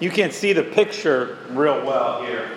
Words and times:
you 0.00 0.10
can't 0.10 0.32
see 0.32 0.52
the 0.52 0.62
picture 0.62 1.38
real 1.50 1.84
well 1.84 2.24
here. 2.24 2.50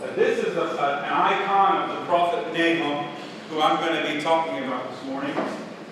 But 0.00 0.14
this 0.16 0.38
is 0.38 0.56
a, 0.56 0.62
an 0.62 1.12
icon 1.12 1.90
of 1.90 1.98
the 1.98 2.06
prophet 2.06 2.52
Nahum, 2.52 3.06
who 3.50 3.60
I'm 3.60 3.76
going 3.84 4.00
to 4.00 4.14
be 4.14 4.22
talking 4.22 4.64
about 4.64 4.90
this 4.90 5.04
morning. 5.04 5.34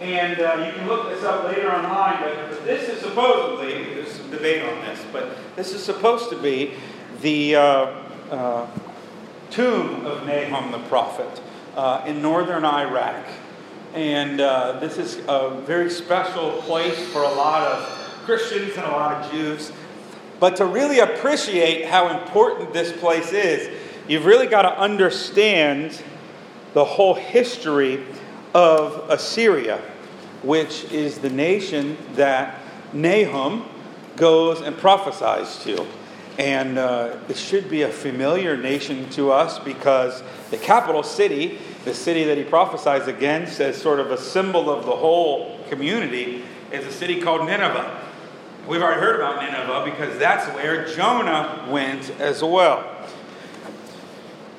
And 0.00 0.40
uh, 0.40 0.64
you 0.66 0.72
can 0.72 0.86
look 0.88 1.10
this 1.10 1.22
up 1.24 1.44
later 1.44 1.72
online, 1.72 2.20
but 2.20 2.64
this 2.64 2.88
is 2.88 3.00
supposedly, 3.00 3.94
there's 3.94 4.12
some 4.12 4.30
debate 4.30 4.62
on 4.62 4.80
this, 4.80 5.00
but 5.12 5.36
this 5.56 5.72
is 5.72 5.82
supposed 5.82 6.30
to 6.30 6.36
be 6.36 6.74
the 7.20 7.56
uh, 7.56 7.62
uh, 8.30 8.66
tomb 9.50 10.06
of 10.06 10.26
Nahum 10.26 10.72
the 10.72 10.78
prophet 10.88 11.40
uh, 11.76 12.04
in 12.06 12.22
northern 12.22 12.64
Iraq. 12.64 13.26
And 13.94 14.40
uh, 14.40 14.78
this 14.80 14.98
is 14.98 15.20
a 15.28 15.60
very 15.66 15.90
special 15.90 16.62
place 16.62 16.98
for 17.08 17.22
a 17.22 17.32
lot 17.32 17.62
of 17.62 17.84
Christians 18.24 18.76
and 18.76 18.86
a 18.86 18.90
lot 18.90 19.22
of 19.22 19.30
Jews. 19.30 19.72
But 20.42 20.56
to 20.56 20.66
really 20.66 20.98
appreciate 20.98 21.84
how 21.84 22.20
important 22.20 22.72
this 22.72 22.90
place 22.90 23.30
is, 23.32 23.70
you've 24.08 24.24
really 24.24 24.48
got 24.48 24.62
to 24.62 24.76
understand 24.76 26.02
the 26.72 26.84
whole 26.84 27.14
history 27.14 28.04
of 28.52 29.08
Assyria, 29.08 29.80
which 30.42 30.82
is 30.90 31.18
the 31.18 31.30
nation 31.30 31.96
that 32.16 32.58
Nahum 32.92 33.66
goes 34.16 34.62
and 34.62 34.76
prophesies 34.76 35.62
to. 35.62 35.86
And 36.40 36.76
uh, 36.76 37.18
it 37.28 37.36
should 37.36 37.70
be 37.70 37.82
a 37.82 37.88
familiar 37.88 38.56
nation 38.56 39.08
to 39.10 39.30
us 39.30 39.60
because 39.60 40.24
the 40.50 40.56
capital 40.56 41.04
city, 41.04 41.60
the 41.84 41.94
city 41.94 42.24
that 42.24 42.36
he 42.36 42.42
prophesies 42.42 43.06
against 43.06 43.60
as 43.60 43.80
sort 43.80 44.00
of 44.00 44.10
a 44.10 44.18
symbol 44.18 44.70
of 44.70 44.86
the 44.86 44.96
whole 44.96 45.60
community, 45.68 46.42
is 46.72 46.84
a 46.84 46.90
city 46.90 47.20
called 47.20 47.46
Nineveh. 47.46 48.11
We've 48.68 48.80
already 48.80 49.00
heard 49.00 49.16
about 49.16 49.42
Nineveh 49.42 49.90
because 49.90 50.16
that's 50.20 50.46
where 50.54 50.86
Jonah 50.94 51.66
went 51.68 52.10
as 52.20 52.44
well. 52.44 52.88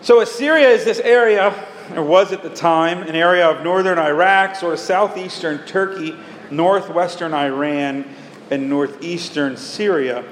So 0.02 0.20
Assyria 0.20 0.68
is 0.68 0.84
this 0.84 1.00
area, 1.00 1.54
or 1.96 2.04
was 2.04 2.34
at 2.34 2.44
the 2.44 2.50
time, 2.50 3.04
an 3.04 3.16
area 3.16 3.50
of 3.50 3.64
northern 3.64 3.98
Iraq, 3.98 4.58
sort 4.58 4.74
of 4.74 4.80
southeastern 4.80 5.66
Turkey, 5.66 6.18
northwestern 6.52 7.34
Iran, 7.34 8.04
and 8.52 8.70
northeastern 8.70 9.56
Syria. 9.56 10.26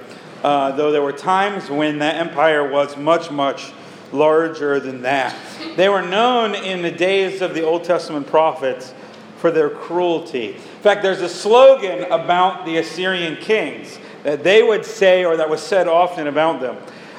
Uh, 0.44 0.73
though 0.73 0.92
there 0.92 1.02
were 1.02 1.14
times 1.14 1.69
when 1.69 1.99
that 1.99 2.16
empire 2.16 2.69
was 2.69 2.97
much, 2.97 3.31
much 3.31 3.72
larger 4.11 4.81
than 4.81 5.03
that. 5.03 5.33
They 5.77 5.88
were 5.88 6.02
known 6.02 6.55
in 6.55 6.81
the 6.81 6.92
days 6.92 7.42
of 7.42 7.53
the 7.53 7.64
Old 7.64 7.86
Testament 7.86 8.27
prophets 8.27 8.94
for 9.38 9.49
their 9.49 9.69
cruelty. 9.69 10.58
In 10.81 10.83
fact, 10.83 11.03
there's 11.03 11.21
a 11.21 11.29
slogan 11.29 12.11
about 12.11 12.65
the 12.65 12.77
Assyrian 12.77 13.35
kings 13.35 13.99
that 14.23 14.43
they 14.43 14.63
would 14.63 14.83
say, 14.83 15.23
or 15.23 15.37
that 15.37 15.47
was 15.47 15.61
said 15.61 15.87
often 15.87 16.25
about 16.25 16.59
them 16.59 16.75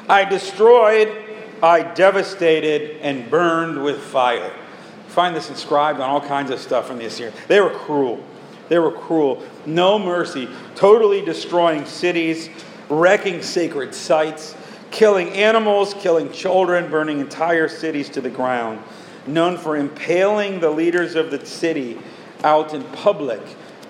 I 0.09 0.25
destroyed, 0.25 1.17
I 1.63 1.83
devastated, 1.83 2.99
and 3.03 3.31
burned 3.31 3.81
with 3.85 4.03
fire. 4.03 4.53
You 4.53 5.13
find 5.13 5.37
this 5.37 5.49
inscribed 5.49 6.01
on 6.01 6.11
all 6.11 6.21
kinds 6.21 6.51
of 6.51 6.59
stuff 6.59 6.89
from 6.89 6.99
the 6.99 7.05
Assyrians. 7.05 7.37
They 7.47 7.61
were 7.61 7.71
cruel. 7.71 8.21
They 8.69 8.81
were 8.81 8.91
cruel. 8.91 9.41
No 9.65 9.97
mercy. 9.97 10.49
Totally 10.75 11.25
destroying 11.25 11.87
cities, 11.87 12.51
wrecking 12.89 13.43
sacred 13.43 13.95
sites, 13.95 14.57
killing 14.91 15.29
animals, 15.35 15.95
killing 15.95 16.33
children, 16.33 16.91
burning 16.91 17.21
entire 17.21 17.69
cities 17.69 18.09
to 18.09 18.21
the 18.21 18.29
ground. 18.29 18.83
Known 19.29 19.57
for 19.57 19.77
impaling 19.77 20.59
the 20.59 20.71
leaders 20.71 21.15
of 21.15 21.31
the 21.31 21.47
city 21.47 22.01
out 22.45 22.75
in 22.75 22.83
public 22.85 23.43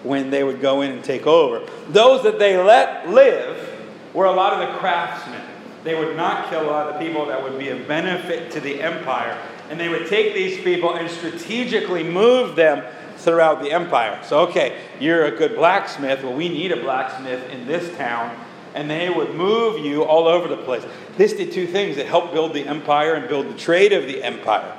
when 0.03 0.31
they 0.31 0.45
would 0.45 0.61
go 0.61 0.83
in 0.83 0.93
and 0.93 1.05
take 1.05 1.27
over. 1.27 1.67
Those 1.89 2.23
that 2.25 2.39
they 2.39 2.57
let 2.57 3.09
live 3.09 3.69
were 4.15 4.27
a 4.27 4.33
lot 4.33 4.53
of 4.53 4.69
the 4.69 4.79
craftsmen. 4.79 5.41
They 5.85 5.99
would 5.99 6.17
not 6.17 6.49
kill 6.49 6.63
a 6.63 6.71
lot 6.71 6.89
of 6.89 6.95
the 6.95 7.05
people 7.05 7.27
that 7.27 7.43
would 7.43 7.59
be 7.59 7.71
a 7.71 7.77
benefit 7.77 8.51
to 8.53 8.61
the 8.61 8.81
empire. 8.81 9.37
And 9.71 9.81
they 9.81 9.89
would 9.89 10.09
take 10.09 10.35
these 10.35 10.63
people 10.63 10.95
and 10.95 11.11
strategically 11.11 12.05
move 12.05 12.57
them 12.57 12.85
throughout 13.17 13.63
the 13.63 13.73
empire. 13.73 14.21
So, 14.25 14.41
okay, 14.41 14.81
you're 15.01 15.27
a 15.27 15.31
good 15.31 15.55
blacksmith. 15.55 16.23
Well, 16.23 16.35
we 16.35 16.49
need 16.49 16.73
a 16.73 16.81
blacksmith 16.81 17.49
in 17.51 17.67
this 17.67 17.97
town. 17.97 18.37
And 18.75 18.89
they 18.89 19.11
would 19.11 19.35
move 19.35 19.85
you 19.85 20.05
all 20.05 20.27
over 20.27 20.49
the 20.49 20.57
place. 20.57 20.85
This 21.17 21.33
did 21.33 21.53
two 21.53 21.67
things 21.67 21.97
it 21.97 22.07
helped 22.07 22.33
build 22.33 22.55
the 22.55 22.67
empire 22.67 23.15
and 23.15 23.29
build 23.29 23.49
the 23.49 23.59
trade 23.59 23.93
of 23.93 24.07
the 24.07 24.23
empire. 24.23 24.77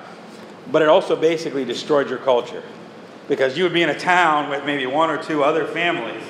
But 0.72 0.82
it 0.82 0.88
also 0.88 1.16
basically 1.16 1.66
destroyed 1.66 2.10
your 2.10 2.20
culture 2.20 2.64
because 3.28 3.58
you 3.58 3.64
would 3.64 3.74
be 3.74 3.82
in 3.82 3.90
a 3.90 4.00
town 4.00 4.50
with 4.50 4.66
maybe 4.66 4.86
one 4.86 5.10
or 5.10 5.22
two 5.22 5.44
other 5.44 5.66
families. 5.66 6.24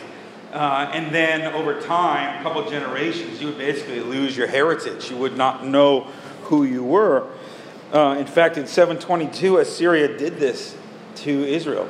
Uh, 0.52 0.92
and 0.94 1.14
then 1.14 1.54
over 1.54 1.81
time, 1.81 2.40
a 2.40 2.44
couple 2.44 2.70
generations, 2.70 3.42
you 3.42 3.48
would 3.48 3.58
basically 3.58 4.00
lose 4.02 4.38
your 4.38 4.48
heritage. 4.48 5.09
You 5.09 5.18
would 5.18 5.36
not 5.36 5.66
know 5.66 6.02
who 6.44 6.64
you 6.64 6.84
were. 6.84 7.28
Uh, 7.92 8.18
in 8.20 8.28
fact, 8.28 8.58
in 8.58 8.68
722, 8.68 9.58
Assyria 9.58 10.18
did 10.18 10.38
this 10.38 10.76
to 11.16 11.32
Israel. 11.46 11.90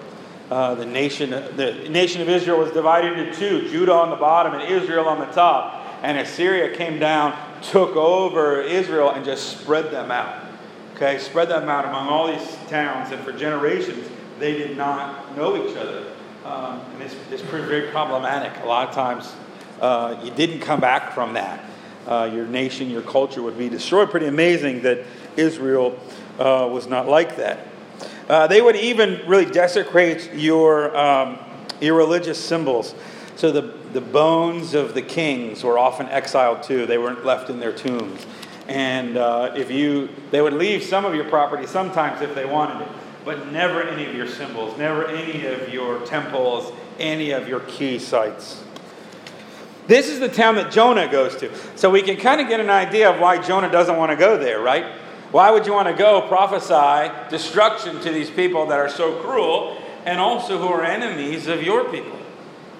Uh, 0.49 0.75
the 0.75 0.85
nation, 0.85 1.31
the 1.31 1.87
nation 1.89 2.21
of 2.21 2.29
Israel 2.29 2.59
was 2.59 2.71
divided 2.71 3.17
into 3.17 3.33
two: 3.33 3.69
Judah 3.69 3.93
on 3.93 4.09
the 4.09 4.15
bottom 4.15 4.53
and 4.53 4.63
Israel 4.63 5.07
on 5.07 5.19
the 5.19 5.33
top. 5.33 5.81
And 6.03 6.17
Assyria 6.17 6.75
came 6.75 6.99
down, 6.99 7.37
took 7.61 7.95
over 7.95 8.61
Israel, 8.61 9.11
and 9.11 9.23
just 9.23 9.57
spread 9.57 9.89
them 9.89 10.11
out. 10.11 10.45
Okay, 10.95 11.17
spread 11.17 11.49
them 11.49 11.69
out 11.69 11.85
among 11.85 12.07
all 12.07 12.27
these 12.27 12.55
towns, 12.67 13.11
and 13.11 13.23
for 13.23 13.31
generations, 13.31 14.07
they 14.39 14.57
did 14.57 14.77
not 14.77 15.35
know 15.35 15.55
each 15.55 15.75
other. 15.75 16.05
Um, 16.45 16.81
and 16.93 17.03
it's, 17.03 17.15
this 17.29 17.41
proved 17.41 17.67
very 17.67 17.89
problematic. 17.89 18.51
A 18.63 18.67
lot 18.67 18.89
of 18.89 18.95
times, 18.95 19.33
uh, 19.79 20.19
you 20.23 20.31
didn't 20.31 20.59
come 20.59 20.79
back 20.79 21.13
from 21.13 21.33
that. 21.33 21.63
Uh, 22.05 22.29
your 22.33 22.45
nation, 22.45 22.89
your 22.89 23.01
culture 23.01 23.41
would 23.41 23.57
be 23.57 23.69
destroyed. 23.69 24.09
Pretty 24.09 24.27
amazing 24.27 24.81
that 24.81 25.05
Israel 25.37 25.97
uh, 26.37 26.67
was 26.69 26.87
not 26.87 27.07
like 27.07 27.37
that. 27.37 27.67
Uh, 28.27 28.47
they 28.47 28.61
would 28.61 28.75
even 28.75 29.21
really 29.27 29.45
desecrate 29.45 30.33
your, 30.33 30.95
um, 30.97 31.39
your 31.79 31.95
religious 31.95 32.37
symbols. 32.43 32.93
So 33.35 33.51
the, 33.51 33.73
the 33.93 34.01
bones 34.01 34.73
of 34.73 34.93
the 34.93 35.01
kings 35.01 35.63
were 35.63 35.77
often 35.77 36.07
exiled 36.07 36.63
too. 36.63 36.85
They 36.85 36.97
weren't 36.97 37.25
left 37.25 37.49
in 37.49 37.59
their 37.59 37.73
tombs. 37.73 38.25
And 38.67 39.17
uh, 39.17 39.53
if 39.55 39.71
you, 39.71 40.09
they 40.31 40.41
would 40.41 40.53
leave 40.53 40.83
some 40.83 41.05
of 41.05 41.15
your 41.15 41.25
property 41.25 41.67
sometimes 41.67 42.21
if 42.21 42.35
they 42.35 42.45
wanted 42.45 42.81
it 42.81 42.89
but 43.25 43.51
never 43.51 43.83
any 43.83 44.05
of 44.05 44.15
your 44.15 44.27
symbols, 44.27 44.77
never 44.77 45.07
any 45.07 45.45
of 45.45 45.73
your 45.73 46.05
temples, 46.05 46.71
any 46.99 47.31
of 47.31 47.47
your 47.47 47.61
key 47.61 47.99
sites. 47.99 48.63
This 49.87 50.09
is 50.09 50.19
the 50.19 50.29
town 50.29 50.55
that 50.55 50.71
Jonah 50.71 51.11
goes 51.11 51.35
to. 51.37 51.51
So 51.75 51.89
we 51.89 52.01
can 52.01 52.17
kind 52.17 52.39
of 52.39 52.47
get 52.47 52.59
an 52.59 52.69
idea 52.69 53.09
of 53.09 53.19
why 53.19 53.37
Jonah 53.37 53.69
doesn't 53.69 53.97
want 53.97 54.11
to 54.11 54.15
go 54.15 54.37
there, 54.37 54.61
right? 54.61 54.85
Why 55.31 55.51
would 55.51 55.65
you 55.65 55.73
want 55.73 55.87
to 55.87 55.93
go 55.93 56.27
prophesy 56.27 57.11
destruction 57.29 57.99
to 58.01 58.11
these 58.11 58.29
people 58.29 58.67
that 58.67 58.79
are 58.79 58.89
so 58.89 59.19
cruel 59.21 59.77
and 60.05 60.19
also 60.19 60.57
who 60.57 60.67
are 60.67 60.83
enemies 60.83 61.47
of 61.47 61.63
your 61.63 61.89
people? 61.89 62.17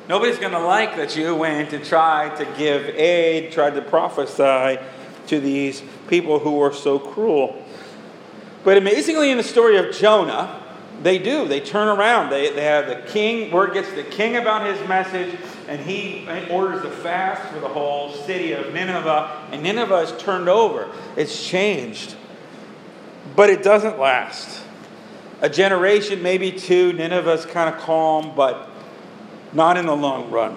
Nobody's 0.08 0.38
going 0.38 0.52
to 0.52 0.60
like 0.60 0.96
that 0.98 1.16
you 1.16 1.34
went 1.34 1.74
and 1.74 1.84
tried 1.84 2.38
to 2.38 2.46
give 2.58 2.90
aid, 2.90 3.52
tried 3.52 3.74
to 3.76 3.82
prophesy 3.82 4.82
to 5.28 5.40
these 5.40 5.82
people 6.08 6.40
who 6.40 6.62
are 6.62 6.74
so 6.74 7.00
cruel. 7.00 7.63
But 8.64 8.78
amazingly, 8.78 9.30
in 9.32 9.38
the 9.38 9.44
story 9.44 9.78
of 9.78 9.94
Jonah, 9.94 10.62
they 11.02 11.20
do. 11.20 11.48
They 11.48 11.60
turn 11.60 11.88
around. 11.88 12.30
They, 12.30 12.52
they 12.52 12.64
have 12.64 12.88
the 12.88 13.08
king, 13.12 13.52
word 13.52 13.74
gets 13.74 13.92
the 13.92 14.04
king 14.04 14.38
about 14.38 14.66
his 14.66 14.88
message, 14.88 15.38
and 15.68 15.82
he 15.82 16.28
orders 16.50 16.84
a 16.86 16.90
fast 16.90 17.42
for 17.54 17.60
the 17.60 17.68
whole 17.68 18.14
city 18.14 18.54
of 18.54 18.74
Nineveh, 18.74 19.48
and 19.52 19.62
Nineveh 19.64 20.00
is 20.00 20.12
turned 20.22 20.48
over. 20.48 20.90
It's 21.18 21.46
changed. 21.46 22.16
But 23.36 23.50
it 23.50 23.64
doesn't 23.64 24.00
last. 24.00 24.64
A 25.42 25.50
generation, 25.50 26.22
maybe 26.22 26.52
two, 26.52 26.94
Nineveh's 26.94 27.46
kind 27.46 27.74
of 27.74 27.82
calm, 27.82 28.34
but 28.36 28.70
not 29.52 29.76
in 29.76 29.86
the 29.86 29.96
long 29.96 30.32
run. 30.32 30.56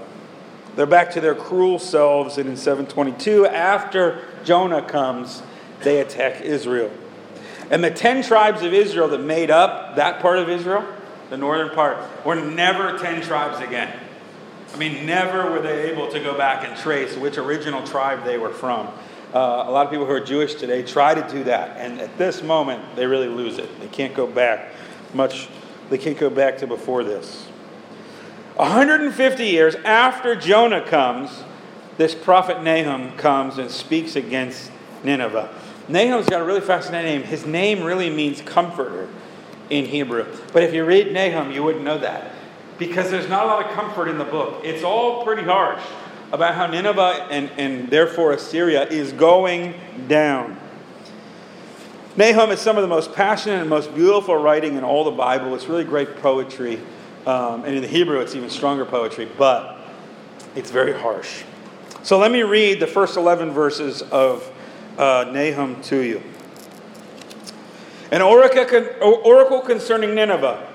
They're 0.77 0.87
back 0.87 1.11
to 1.13 1.21
their 1.21 1.35
cruel 1.35 1.79
selves, 1.79 2.39
and 2.39 2.49
in 2.49 2.57
722, 2.57 3.47
after 3.47 4.23
Jonah 4.45 4.83
comes, 4.83 5.43
they 5.83 6.01
attack 6.01 6.43
Israel. 6.43 6.91
And 7.71 7.83
the 7.83 7.91
10 7.91 8.23
tribes 8.23 8.63
of 8.63 8.73
Israel 8.73 9.09
that 9.09 9.21
made 9.21 9.51
up 9.51 9.97
that 9.97 10.21
part 10.21 10.39
of 10.39 10.49
Israel, 10.49 10.85
the 11.31 11.37
northern 11.37 11.75
part, 11.75 11.99
were 12.25 12.37
never 12.37 12.99
10 12.99 13.23
tribes 13.23 13.61
again. 13.61 13.99
I 14.73 14.77
mean, 14.79 15.07
never 15.07 15.51
were 15.51 15.61
they 15.61 15.91
able 15.91 16.09
to 16.09 16.21
go 16.21 16.37
back 16.37 16.67
and 16.67 16.77
trace 16.77 17.17
which 17.17 17.39
original 17.39 17.83
tribe 17.87 18.25
they 18.25 18.39
were 18.39 18.53
from. 18.53 18.89
Uh, 19.35 19.65
a 19.67 19.71
lot 19.71 19.87
of 19.87 19.91
people 19.91 20.07
who 20.07 20.13
are 20.13 20.21
Jewish 20.21 20.55
today 20.55 20.83
try 20.83 21.15
to 21.15 21.29
do 21.29 21.45
that, 21.45 21.77
and 21.79 22.01
at 22.01 22.17
this 22.19 22.43
moment, 22.43 22.95
they 22.95 23.07
really 23.07 23.29
lose 23.29 23.59
it. 23.59 23.81
They 23.81 23.89
can't 23.89 24.15
go 24.15 24.27
back 24.27 24.69
much, 25.13 25.49
they 25.91 25.99
can't 25.99 26.19
go 26.19 26.31
back 26.31 26.59
to 26.59 26.67
before 26.67 27.05
this. 27.05 27.47
150 28.57 29.45
years 29.45 29.75
after 29.77 30.35
Jonah 30.35 30.87
comes, 30.87 31.45
this 31.99 32.15
prophet 32.15 32.63
Nahum 32.63 33.17
comes 33.17 33.59
and 33.59 33.71
speaks 33.71 34.17
against 34.17 34.71
Nineveh. 35.05 35.53
Nahum's 35.89 36.29
got 36.29 36.41
a 36.41 36.45
really 36.45 36.61
fascinating 36.61 37.21
name. 37.21 37.23
His 37.23 37.47
name 37.47 37.83
really 37.83 38.11
means 38.11 38.41
comforter 38.43 39.09
in 39.71 39.85
Hebrew. 39.85 40.27
But 40.53 40.63
if 40.63 40.75
you 40.75 40.85
read 40.85 41.13
Nahum, 41.13 41.53
you 41.53 41.63
wouldn't 41.63 41.85
know 41.85 41.99
that 41.99 42.33
because 42.79 43.11
there's 43.11 43.29
not 43.29 43.45
a 43.45 43.47
lot 43.47 43.67
of 43.67 43.73
comfort 43.73 44.09
in 44.09 44.19
the 44.19 44.25
book. 44.25 44.63
It's 44.65 44.85
all 44.85 45.25
pretty 45.25 45.43
harsh. 45.43 45.83
about 46.33 46.55
how 46.55 46.67
Nineveh 46.67 47.29
and, 47.31 47.51
and 47.57 47.89
therefore 47.89 48.33
Assyria 48.33 48.87
is 48.89 49.13
going 49.13 49.75
down. 50.09 50.59
Nahum 52.17 52.51
is 52.51 52.61
some 52.61 52.77
of 52.77 52.83
the 52.83 52.89
most 52.89 53.13
passionate 53.13 53.61
and 53.61 53.71
most 53.71 53.95
beautiful 53.95 54.37
writing 54.37 54.77
in 54.77 54.85
all 54.85 55.05
the 55.05 55.11
Bible. 55.11 55.55
It's 55.55 55.67
really 55.67 55.85
great 55.85 56.17
poetry. 56.17 56.81
Um, 57.27 57.65
and 57.65 57.75
in 57.75 57.83
the 57.83 57.89
Hebrew, 57.89 58.21
it's 58.21 58.35
even 58.35 58.51
stronger 58.51 58.85
poetry, 58.85 59.29
but 59.37 59.79
it's 60.55 60.71
very 60.71 60.93
harsh. 60.93 61.43
So 62.03 62.19
let 62.19 62.31
me 62.31 62.43
read 62.43 62.81
the 62.81 62.87
first 62.87 63.17
11 63.17 63.51
verses 63.51 64.03
of 64.03 64.51
uh, 64.99 65.31
Nahum 65.33 65.81
to 65.83 66.01
you. 66.01 66.23
An 68.11 68.23
oracle 68.23 69.61
concerning 69.61 70.15
Nineveh, 70.15 70.73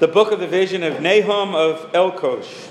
the 0.00 0.08
book 0.08 0.32
of 0.32 0.40
the 0.40 0.46
vision 0.46 0.82
of 0.82 1.00
Nahum 1.00 1.54
of 1.54 1.92
Elkosh. 1.92 2.68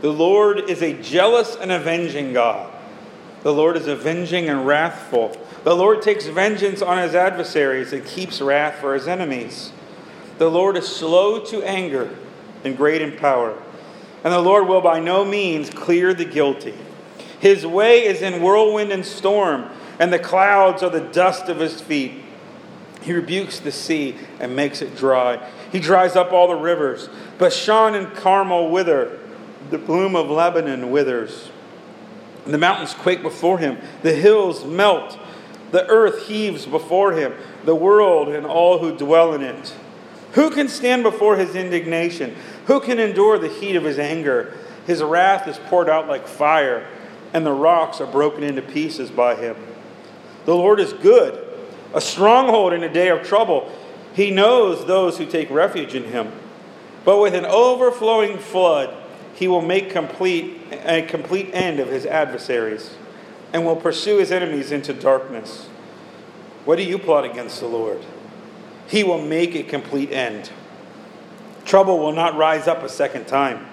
The 0.00 0.12
Lord 0.12 0.68
is 0.68 0.82
a 0.82 1.00
jealous 1.00 1.56
and 1.56 1.72
avenging 1.72 2.32
God. 2.32 2.72
The 3.42 3.52
Lord 3.52 3.76
is 3.76 3.86
avenging 3.86 4.48
and 4.48 4.66
wrathful. 4.66 5.36
The 5.64 5.74
Lord 5.74 6.02
takes 6.02 6.26
vengeance 6.26 6.82
on 6.82 6.98
his 6.98 7.14
adversaries 7.14 7.92
and 7.92 8.04
keeps 8.04 8.40
wrath 8.40 8.80
for 8.80 8.94
his 8.94 9.08
enemies. 9.08 9.72
The 10.38 10.50
Lord 10.50 10.76
is 10.76 10.88
slow 10.88 11.44
to 11.46 11.62
anger 11.62 12.14
and 12.64 12.76
great 12.76 13.00
in 13.00 13.16
power. 13.16 13.56
And 14.24 14.32
the 14.32 14.40
Lord 14.40 14.66
will 14.66 14.80
by 14.80 14.98
no 14.98 15.24
means 15.24 15.70
clear 15.70 16.12
the 16.12 16.24
guilty. 16.24 16.74
His 17.44 17.66
way 17.66 18.06
is 18.06 18.22
in 18.22 18.40
whirlwind 18.40 18.90
and 18.90 19.04
storm, 19.04 19.68
and 19.98 20.10
the 20.10 20.18
clouds 20.18 20.82
are 20.82 20.88
the 20.88 21.02
dust 21.02 21.50
of 21.50 21.58
his 21.58 21.78
feet. 21.78 22.12
He 23.02 23.12
rebukes 23.12 23.60
the 23.60 23.70
sea 23.70 24.16
and 24.40 24.56
makes 24.56 24.80
it 24.80 24.96
dry. 24.96 25.46
He 25.70 25.78
dries 25.78 26.16
up 26.16 26.32
all 26.32 26.48
the 26.48 26.54
rivers. 26.54 27.10
Bashan 27.36 27.94
and 27.96 28.14
Carmel 28.14 28.70
wither. 28.70 29.20
The 29.68 29.76
bloom 29.76 30.16
of 30.16 30.30
Lebanon 30.30 30.90
withers. 30.90 31.50
The 32.46 32.56
mountains 32.56 32.94
quake 32.94 33.20
before 33.20 33.58
him. 33.58 33.76
The 34.00 34.14
hills 34.14 34.64
melt. 34.64 35.18
The 35.70 35.86
earth 35.88 36.26
heaves 36.26 36.64
before 36.64 37.12
him. 37.12 37.34
The 37.66 37.74
world 37.74 38.30
and 38.30 38.46
all 38.46 38.78
who 38.78 38.96
dwell 38.96 39.34
in 39.34 39.42
it. 39.42 39.76
Who 40.32 40.48
can 40.48 40.68
stand 40.68 41.02
before 41.02 41.36
his 41.36 41.54
indignation? 41.54 42.36
Who 42.68 42.80
can 42.80 42.98
endure 42.98 43.38
the 43.38 43.48
heat 43.48 43.76
of 43.76 43.84
his 43.84 43.98
anger? 43.98 44.56
His 44.86 45.02
wrath 45.02 45.46
is 45.46 45.58
poured 45.58 45.90
out 45.90 46.08
like 46.08 46.26
fire, 46.26 46.86
and 47.34 47.44
the 47.44 47.52
rocks 47.52 48.00
are 48.00 48.06
broken 48.06 48.42
into 48.42 48.62
pieces 48.62 49.10
by 49.10 49.34
him. 49.34 49.56
The 50.46 50.54
Lord 50.54 50.80
is 50.80 50.94
good 50.94 51.44
a 51.94 52.00
stronghold 52.00 52.72
in 52.72 52.82
a 52.82 52.92
day 52.92 53.08
of 53.08 53.22
trouble. 53.22 53.72
He 54.14 54.30
knows 54.30 54.84
those 54.84 55.16
who 55.16 55.26
take 55.26 55.48
refuge 55.48 55.94
in 55.94 56.04
him. 56.04 56.32
But 57.04 57.20
with 57.20 57.34
an 57.34 57.44
overflowing 57.44 58.38
flood, 58.38 58.94
he 59.34 59.46
will 59.48 59.62
make 59.62 59.90
complete 59.90 60.60
a 60.84 61.02
complete 61.02 61.50
end 61.52 61.78
of 61.80 61.88
his 61.88 62.04
adversaries 62.04 62.96
and 63.52 63.64
will 63.64 63.76
pursue 63.76 64.18
his 64.18 64.32
enemies 64.32 64.72
into 64.72 64.92
darkness. 64.92 65.68
What 66.64 66.76
do 66.76 66.82
you 66.82 66.98
plot 66.98 67.24
against 67.24 67.60
the 67.60 67.66
Lord? 67.66 68.04
He 68.88 69.04
will 69.04 69.22
make 69.22 69.54
a 69.54 69.62
complete 69.62 70.10
end. 70.10 70.50
Trouble 71.64 71.98
will 71.98 72.12
not 72.12 72.36
rise 72.36 72.66
up 72.66 72.82
a 72.82 72.88
second 72.88 73.26
time, 73.26 73.66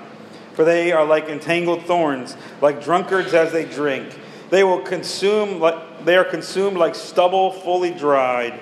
for 0.61 0.65
they 0.65 0.91
are 0.91 1.03
like 1.03 1.27
entangled 1.27 1.81
thorns, 1.87 2.37
like 2.61 2.83
drunkards 2.83 3.33
as 3.33 3.51
they 3.51 3.65
drink. 3.65 4.15
They 4.51 4.63
will 4.63 4.81
consume 4.81 5.59
like 5.59 6.05
they 6.05 6.15
are 6.17 6.23
consumed 6.23 6.77
like 6.77 6.93
stubble 6.93 7.51
fully 7.51 7.89
dried. 7.89 8.59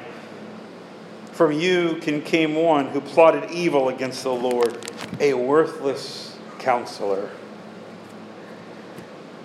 From 1.34 1.52
you 1.52 1.98
can 2.02 2.22
came 2.22 2.56
one 2.56 2.88
who 2.88 3.02
plotted 3.02 3.52
evil 3.52 3.90
against 3.90 4.24
the 4.24 4.32
Lord, 4.32 4.78
a 5.20 5.34
worthless 5.34 6.40
counselor. 6.58 7.30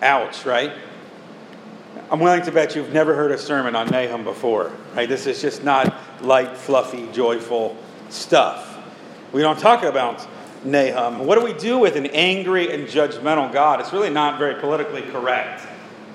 Ouch, 0.00 0.46
right? 0.46 0.74
I'm 2.08 2.20
willing 2.20 2.42
to 2.42 2.52
bet 2.52 2.76
you've 2.76 2.92
never 2.92 3.16
heard 3.16 3.32
a 3.32 3.38
sermon 3.38 3.74
on 3.74 3.88
Nahum 3.88 4.22
before, 4.22 4.70
right? 4.94 5.08
This 5.08 5.26
is 5.26 5.42
just 5.42 5.64
not 5.64 5.92
light, 6.22 6.56
fluffy, 6.56 7.08
joyful 7.10 7.76
stuff. 8.10 8.78
We 9.32 9.42
don't 9.42 9.58
talk 9.58 9.82
about 9.82 10.24
Nahum. 10.64 11.26
What 11.26 11.38
do 11.38 11.44
we 11.44 11.52
do 11.52 11.78
with 11.78 11.96
an 11.96 12.06
angry 12.06 12.72
and 12.72 12.88
judgmental 12.88 13.52
God? 13.52 13.80
It's 13.80 13.92
really 13.92 14.10
not 14.10 14.38
very 14.38 14.60
politically 14.60 15.02
correct. 15.02 15.66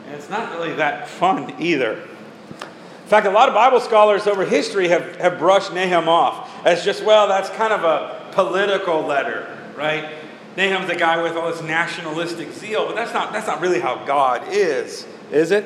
And 0.06 0.16
it's 0.16 0.30
not 0.30 0.52
really 0.52 0.74
that 0.76 1.08
fun 1.08 1.56
either. 1.60 1.94
In 1.94 3.08
fact, 3.08 3.26
a 3.26 3.32
lot 3.32 3.50
of 3.50 3.56
Bible 3.56 3.80
scholars 3.80 4.28
over 4.28 4.46
history 4.46 4.88
have, 4.90 5.16
have 5.18 5.40
brushed 5.40 5.74
Nahum 5.74 6.08
off 6.08 6.50
as 6.66 6.86
just, 6.86 7.04
well, 7.04 7.28
that's 7.28 7.50
kind 7.50 7.74
of 7.74 7.84
a 7.84 8.32
political 8.34 9.02
letter, 9.02 9.56
right? 9.76 10.10
Nahum's 10.56 10.90
a 10.90 10.96
guy 10.96 11.22
with 11.22 11.36
all 11.36 11.52
this 11.52 11.62
nationalistic 11.64 12.52
zeal, 12.52 12.86
but 12.86 12.96
that's 12.96 13.14
not, 13.14 13.32
that's 13.32 13.48
not 13.48 13.62
really 13.62 13.80
how 13.80 14.04
God 14.06 14.44
is, 14.50 15.08
is 15.32 15.52
it? 15.52 15.66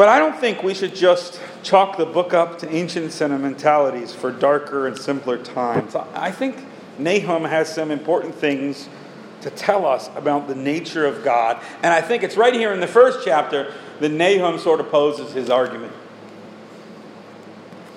But 0.00 0.08
I 0.08 0.18
don't 0.18 0.40
think 0.40 0.62
we 0.62 0.72
should 0.72 0.94
just 0.94 1.38
chalk 1.62 1.98
the 1.98 2.06
book 2.06 2.32
up 2.32 2.58
to 2.60 2.74
ancient 2.74 3.12
sentimentalities 3.12 4.14
for 4.14 4.32
darker 4.32 4.86
and 4.86 4.96
simpler 4.96 5.36
times. 5.36 5.94
I 5.94 6.30
think 6.30 6.56
Nahum 6.98 7.44
has 7.44 7.70
some 7.70 7.90
important 7.90 8.34
things 8.34 8.88
to 9.42 9.50
tell 9.50 9.84
us 9.84 10.08
about 10.16 10.48
the 10.48 10.54
nature 10.54 11.04
of 11.04 11.22
God. 11.22 11.62
And 11.82 11.92
I 11.92 12.00
think 12.00 12.22
it's 12.22 12.38
right 12.38 12.54
here 12.54 12.72
in 12.72 12.80
the 12.80 12.86
first 12.86 13.26
chapter 13.26 13.74
that 13.98 14.08
Nahum 14.08 14.58
sort 14.58 14.80
of 14.80 14.88
poses 14.88 15.34
his 15.34 15.50
argument. 15.50 15.92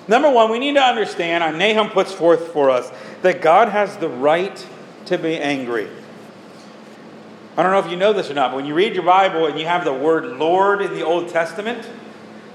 Number 0.06 0.30
one, 0.30 0.50
we 0.50 0.58
need 0.58 0.74
to 0.74 0.82
understand, 0.82 1.42
and 1.42 1.58
Nahum 1.58 1.88
puts 1.88 2.12
forth 2.12 2.48
for 2.48 2.68
us, 2.68 2.92
that 3.22 3.40
God 3.40 3.70
has 3.70 3.96
the 3.96 4.10
right 4.10 4.66
to 5.06 5.16
be 5.16 5.38
angry. 5.38 5.88
I 7.56 7.62
don't 7.62 7.70
know 7.70 7.78
if 7.78 7.90
you 7.90 7.96
know 7.96 8.12
this 8.12 8.30
or 8.30 8.34
not, 8.34 8.50
but 8.50 8.56
when 8.56 8.66
you 8.66 8.74
read 8.74 8.94
your 8.94 9.04
Bible 9.04 9.46
and 9.46 9.58
you 9.58 9.66
have 9.66 9.84
the 9.84 9.92
word 9.92 10.24
Lord 10.38 10.82
in 10.82 10.92
the 10.92 11.04
Old 11.04 11.28
Testament, 11.28 11.88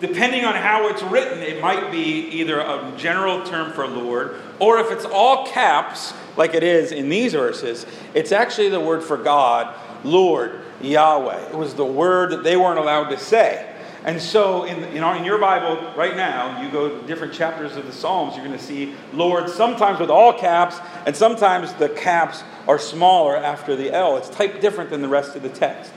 depending 0.02 0.44
on 0.44 0.56
how 0.56 0.90
it's 0.90 1.02
written, 1.04 1.40
it 1.40 1.62
might 1.62 1.90
be 1.90 2.28
either 2.28 2.60
a 2.60 2.94
general 2.98 3.44
term 3.46 3.72
for 3.72 3.88
Lord, 3.88 4.36
or 4.60 4.80
if 4.80 4.92
it's 4.92 5.06
all 5.06 5.48
caps, 5.48 6.14
like 6.36 6.54
it 6.54 6.64
is 6.64 6.92
in 6.92 7.08
these 7.08 7.32
verses, 7.32 7.86
it's 8.14 8.34
actually 8.34 8.70
the 8.70 8.80
word 8.80 9.02
for 9.02 9.16
God, 9.16 9.74
Lord, 10.04 10.62
Yahweh. 10.82 11.50
It 11.50 11.56
was 11.56 11.76
the 11.76 11.86
word 11.86 12.32
that 12.32 12.44
they 12.44 12.58
weren't 12.58 12.80
allowed 12.80 13.10
to 13.10 13.18
say. 13.18 13.69
And 14.06 14.22
so, 14.22 14.64
in, 14.64 14.94
you 14.94 15.02
know, 15.02 15.14
in 15.14 15.26
your 15.26 15.38
Bible 15.38 15.94
right 15.96 16.16
now, 16.16 16.62
you 16.62 16.72
go 16.72 17.00
to 17.00 17.08
different 17.08 17.34
chapters 17.34 17.76
of 17.76 17.86
the 17.86 17.92
Psalms, 17.92 18.36
you're 18.36 18.46
going 18.46 18.58
to 18.58 18.64
see 18.64 18.96
Lord 19.14 19.50
sometimes 19.50 20.00
with 20.00 20.10
all 20.10 20.32
caps, 20.32 20.80
and 21.06 21.16
sometimes 21.16 21.74
the 21.74 21.90
caps 21.90 22.44
are 22.68 22.80
smaller 22.80 23.36
after 23.36 23.76
the 23.76 23.92
L. 23.92 24.16
It's 24.16 24.30
typed 24.30 24.62
different 24.62 24.90
than 24.90 25.02
the 25.02 25.10
rest 25.10 25.36
of 25.36 25.44
the 25.44 25.50
text. 25.50 25.92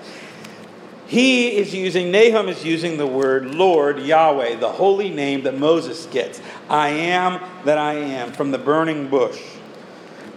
He 1.06 1.56
is 1.56 1.74
using, 1.74 2.10
Nahum 2.10 2.48
is 2.48 2.64
using 2.64 2.96
the 2.96 3.06
word 3.06 3.54
Lord, 3.54 4.00
Yahweh, 4.00 4.56
the 4.56 4.70
holy 4.70 5.10
name 5.10 5.42
that 5.42 5.58
Moses 5.58 6.06
gets. 6.06 6.40
I 6.68 6.88
am 6.88 7.38
that 7.66 7.76
I 7.78 7.94
am 7.94 8.32
from 8.32 8.50
the 8.50 8.58
burning 8.58 9.08
bush. 9.08 9.40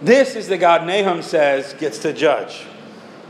This 0.02 0.36
is 0.36 0.46
the 0.46 0.58
God 0.58 0.86
Nahum 0.86 1.22
says 1.22 1.72
gets 1.74 1.98
to 2.00 2.12
judge. 2.12 2.66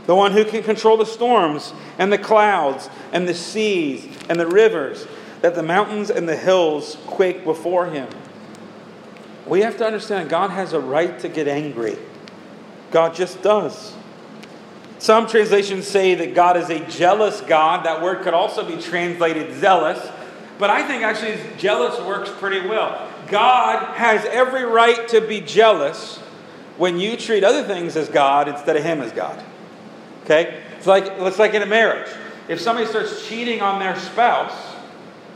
The 0.07 0.15
one 0.15 0.31
who 0.31 0.43
can 0.45 0.63
control 0.63 0.97
the 0.97 1.05
storms 1.05 1.73
and 1.99 2.11
the 2.11 2.17
clouds 2.17 2.89
and 3.11 3.27
the 3.27 3.35
seas 3.35 4.07
and 4.29 4.39
the 4.39 4.47
rivers, 4.47 5.05
that 5.41 5.53
the 5.53 5.63
mountains 5.63 6.09
and 6.09 6.27
the 6.27 6.35
hills 6.35 6.97
quake 7.05 7.43
before 7.43 7.87
him. 7.87 8.07
We 9.45 9.61
have 9.61 9.77
to 9.77 9.85
understand 9.85 10.29
God 10.29 10.49
has 10.49 10.73
a 10.73 10.79
right 10.79 11.19
to 11.19 11.29
get 11.29 11.47
angry. 11.47 11.97
God 12.89 13.13
just 13.13 13.41
does. 13.41 13.93
Some 14.99 15.27
translations 15.27 15.85
say 15.85 16.15
that 16.15 16.33
God 16.33 16.57
is 16.57 16.69
a 16.69 16.79
jealous 16.87 17.41
God. 17.41 17.85
That 17.85 18.01
word 18.01 18.23
could 18.23 18.33
also 18.33 18.67
be 18.67 18.81
translated 18.81 19.53
zealous. 19.59 20.09
But 20.57 20.69
I 20.69 20.87
think 20.87 21.03
actually 21.03 21.37
jealous 21.57 21.99
works 22.01 22.31
pretty 22.39 22.67
well. 22.67 23.09
God 23.27 23.95
has 23.95 24.25
every 24.25 24.63
right 24.63 25.07
to 25.09 25.21
be 25.21 25.41
jealous 25.41 26.17
when 26.77 26.97
you 26.97 27.17
treat 27.17 27.43
other 27.43 27.63
things 27.63 27.95
as 27.95 28.09
God 28.09 28.47
instead 28.47 28.75
of 28.75 28.83
Him 28.83 29.01
as 29.01 29.11
God. 29.11 29.43
Okay? 30.27 30.61
It's 30.75 30.85
like, 30.85 31.05
it's 31.05 31.39
like 31.39 31.53
in 31.53 31.61
a 31.61 31.65
marriage. 31.65 32.09
If 32.49 32.59
somebody 32.59 32.85
starts 32.85 33.25
cheating 33.25 33.61
on 33.61 33.79
their 33.79 33.97
spouse, 33.97 34.75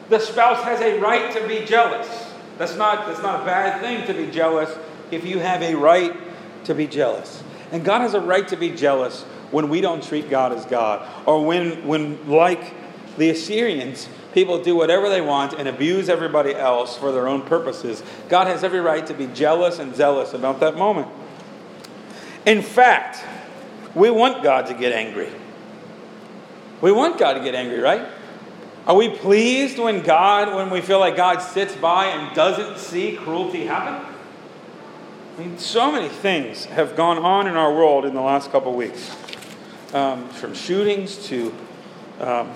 the 0.09 0.19
spouse 0.19 0.61
has 0.65 0.81
a 0.81 0.99
right 0.99 1.31
to 1.33 1.47
be 1.47 1.65
jealous. 1.65 2.33
That's 2.57 2.75
not, 2.75 3.07
that's 3.07 3.21
not 3.21 3.41
a 3.41 3.45
bad 3.45 3.79
thing 3.79 4.05
to 4.07 4.13
be 4.13 4.29
jealous 4.29 4.77
if 5.09 5.25
you 5.25 5.39
have 5.39 5.61
a 5.61 5.75
right 5.75 6.13
to 6.65 6.75
be 6.75 6.87
jealous. 6.87 7.41
And 7.71 7.85
God 7.85 8.01
has 8.01 8.15
a 8.15 8.19
right 8.19 8.45
to 8.49 8.57
be 8.57 8.69
jealous 8.71 9.23
when 9.51 9.69
we 9.69 9.79
don't 9.79 10.03
treat 10.03 10.29
God 10.29 10.51
as 10.51 10.65
God, 10.65 11.07
or 11.25 11.45
when, 11.45 11.87
when 11.87 12.29
like 12.29 12.73
the 13.17 13.29
Assyrians, 13.29 14.09
people 14.33 14.61
do 14.61 14.75
whatever 14.75 15.07
they 15.07 15.21
want 15.21 15.53
and 15.53 15.69
abuse 15.69 16.09
everybody 16.09 16.53
else 16.53 16.97
for 16.97 17.13
their 17.13 17.29
own 17.29 17.43
purposes. 17.43 18.03
God 18.27 18.47
has 18.47 18.65
every 18.65 18.81
right 18.81 19.07
to 19.07 19.13
be 19.13 19.27
jealous 19.27 19.79
and 19.79 19.95
zealous 19.95 20.33
about 20.33 20.59
that 20.59 20.75
moment. 20.75 21.07
In 22.45 22.61
fact, 22.61 23.23
we 23.95 24.09
want 24.09 24.43
God 24.43 24.67
to 24.67 24.73
get 24.73 24.91
angry. 24.93 25.29
We 26.81 26.91
want 26.91 27.19
God 27.19 27.33
to 27.33 27.39
get 27.41 27.55
angry, 27.55 27.79
right? 27.79 28.07
Are 28.87 28.95
we 28.95 29.09
pleased 29.09 29.77
when 29.77 30.01
God, 30.01 30.55
when 30.55 30.71
we 30.71 30.81
feel 30.81 30.99
like 30.99 31.15
God 31.15 31.39
sits 31.39 31.75
by 31.75 32.07
and 32.07 32.35
doesn't 32.35 32.79
see 32.79 33.15
cruelty 33.15 33.65
happen? 33.65 34.07
I 35.37 35.39
mean, 35.39 35.57
so 35.59 35.91
many 35.91 36.09
things 36.09 36.65
have 36.65 36.95
gone 36.95 37.19
on 37.19 37.47
in 37.47 37.55
our 37.55 37.73
world 37.73 38.05
in 38.05 38.13
the 38.15 38.21
last 38.21 38.51
couple 38.51 38.73
weeks. 38.73 39.15
Um, 39.93 40.27
from 40.29 40.53
shootings 40.53 41.27
to, 41.27 41.53
um, 42.19 42.51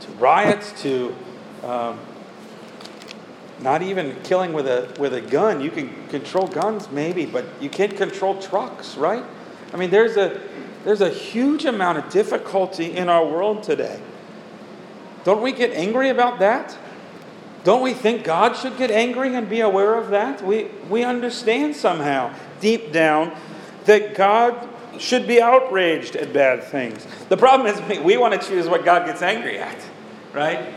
to 0.00 0.10
riots 0.12 0.80
to 0.82 1.14
um, 1.62 1.98
not 3.60 3.82
even 3.82 4.14
killing 4.22 4.52
with 4.52 4.66
a, 4.66 4.94
with 4.98 5.14
a 5.14 5.20
gun. 5.20 5.60
You 5.60 5.70
can 5.70 6.06
control 6.08 6.46
guns, 6.46 6.90
maybe, 6.90 7.26
but 7.26 7.44
you 7.60 7.70
can't 7.70 7.96
control 7.96 8.40
trucks, 8.40 8.96
right? 8.96 9.24
I 9.74 9.76
mean, 9.76 9.90
there's 9.90 10.16
a, 10.16 10.40
there's 10.84 11.00
a 11.00 11.10
huge 11.10 11.64
amount 11.64 11.98
of 11.98 12.08
difficulty 12.08 12.96
in 12.96 13.08
our 13.08 13.26
world 13.26 13.64
today. 13.64 14.00
Don't 15.24 15.42
we 15.42 15.52
get 15.52 15.72
angry 15.72 16.10
about 16.10 16.38
that? 16.38 16.78
Don't 17.64 17.82
we 17.82 17.92
think 17.92 18.24
God 18.24 18.56
should 18.56 18.76
get 18.76 18.90
angry 18.90 19.34
and 19.34 19.48
be 19.48 19.60
aware 19.60 19.94
of 19.94 20.10
that? 20.10 20.42
We, 20.42 20.66
we 20.88 21.02
understand 21.02 21.74
somehow, 21.74 22.32
deep 22.60 22.92
down, 22.92 23.36
that 23.86 24.14
God 24.14 24.68
should 24.98 25.26
be 25.26 25.42
outraged 25.42 26.14
at 26.14 26.32
bad 26.32 26.62
things. 26.62 27.04
The 27.28 27.36
problem 27.36 27.66
is 27.66 27.80
we, 27.88 27.98
we 27.98 28.16
want 28.16 28.40
to 28.40 28.48
choose 28.48 28.68
what 28.68 28.84
God 28.84 29.06
gets 29.06 29.22
angry 29.22 29.58
at, 29.58 29.78
right? 30.32 30.72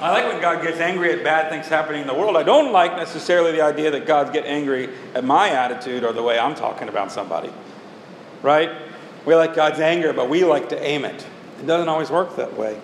I 0.00 0.12
like 0.12 0.32
when 0.32 0.40
God 0.40 0.62
gets 0.62 0.78
angry 0.78 1.12
at 1.12 1.24
bad 1.24 1.50
things 1.50 1.66
happening 1.66 2.02
in 2.02 2.06
the 2.06 2.14
world. 2.14 2.36
I 2.36 2.44
don't 2.44 2.72
like 2.72 2.96
necessarily 2.96 3.52
the 3.52 3.62
idea 3.62 3.90
that 3.90 4.06
God 4.06 4.32
get 4.32 4.46
angry 4.46 4.88
at 5.14 5.24
my 5.24 5.50
attitude 5.50 6.04
or 6.04 6.12
the 6.12 6.22
way 6.22 6.38
I'm 6.38 6.54
talking 6.54 6.88
about 6.88 7.10
somebody, 7.10 7.50
right? 8.42 8.70
We 9.26 9.34
like 9.34 9.54
God's 9.54 9.80
anger, 9.80 10.12
but 10.12 10.28
we 10.28 10.44
like 10.44 10.68
to 10.70 10.82
aim 10.82 11.04
it. 11.04 11.26
It 11.60 11.66
doesn't 11.66 11.88
always 11.88 12.10
work 12.10 12.36
that 12.36 12.56
way. 12.56 12.80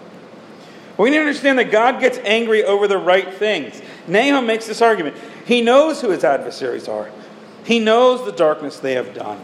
We 0.99 1.11
need 1.11 1.17
to 1.17 1.23
understand 1.23 1.59
that 1.59 1.71
God 1.71 2.01
gets 2.01 2.19
angry 2.19 2.65
over 2.65 2.87
the 2.87 2.99
right 2.99 3.33
things. 3.35 3.81
Nahum 4.07 4.47
makes 4.47 4.67
this 4.67 4.83
argument. 4.83 5.17
He 5.45 5.61
knows 5.61 6.01
who 6.01 6.11
his 6.11 6.25
adversaries 6.25 6.89
are, 6.89 7.11
he 7.65 7.79
knows 7.79 8.25
the 8.25 8.33
darkness 8.33 8.79
they 8.79 8.93
have 8.93 9.15
done. 9.15 9.43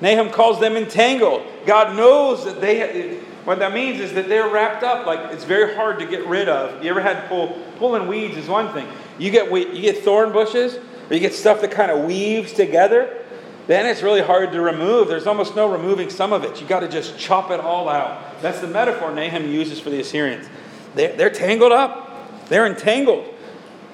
Nahum 0.00 0.30
calls 0.30 0.60
them 0.60 0.76
entangled. 0.76 1.42
God 1.66 1.96
knows 1.96 2.44
that 2.44 2.60
they. 2.60 3.20
What 3.44 3.60
that 3.60 3.72
means 3.72 3.98
is 3.98 4.12
that 4.12 4.28
they're 4.28 4.48
wrapped 4.48 4.84
up. 4.84 5.06
Like 5.06 5.32
it's 5.32 5.44
very 5.44 5.74
hard 5.74 5.98
to 6.00 6.06
get 6.06 6.26
rid 6.26 6.48
of. 6.48 6.84
You 6.84 6.90
ever 6.90 7.00
had 7.00 7.28
pull 7.28 7.60
pulling 7.78 8.06
weeds 8.06 8.36
is 8.36 8.46
one 8.46 8.72
thing. 8.74 8.86
You 9.18 9.30
get 9.30 9.50
you 9.50 9.80
get 9.80 10.04
thorn 10.04 10.32
bushes, 10.32 10.76
or 10.76 11.14
you 11.14 11.20
get 11.20 11.34
stuff 11.34 11.60
that 11.62 11.70
kind 11.70 11.90
of 11.90 12.04
weaves 12.04 12.52
together. 12.52 13.24
Then 13.68 13.84
it's 13.84 14.02
really 14.02 14.22
hard 14.22 14.50
to 14.52 14.62
remove. 14.62 15.08
There's 15.08 15.26
almost 15.26 15.54
no 15.54 15.70
removing 15.70 16.08
some 16.08 16.32
of 16.32 16.42
it. 16.42 16.58
You've 16.58 16.70
got 16.70 16.80
to 16.80 16.88
just 16.88 17.18
chop 17.18 17.50
it 17.50 17.60
all 17.60 17.88
out. 17.88 18.40
That's 18.40 18.60
the 18.60 18.66
metaphor 18.66 19.14
Nahum 19.14 19.46
uses 19.46 19.78
for 19.78 19.90
the 19.90 20.00
Assyrians. 20.00 20.48
They're, 20.94 21.14
they're 21.14 21.30
tangled 21.30 21.70
up, 21.70 22.48
they're 22.48 22.66
entangled. 22.66 23.26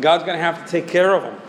God's 0.00 0.24
going 0.24 0.38
to 0.38 0.42
have 0.42 0.64
to 0.64 0.70
take 0.70 0.88
care 0.88 1.12
of 1.12 1.22
them. 1.22 1.40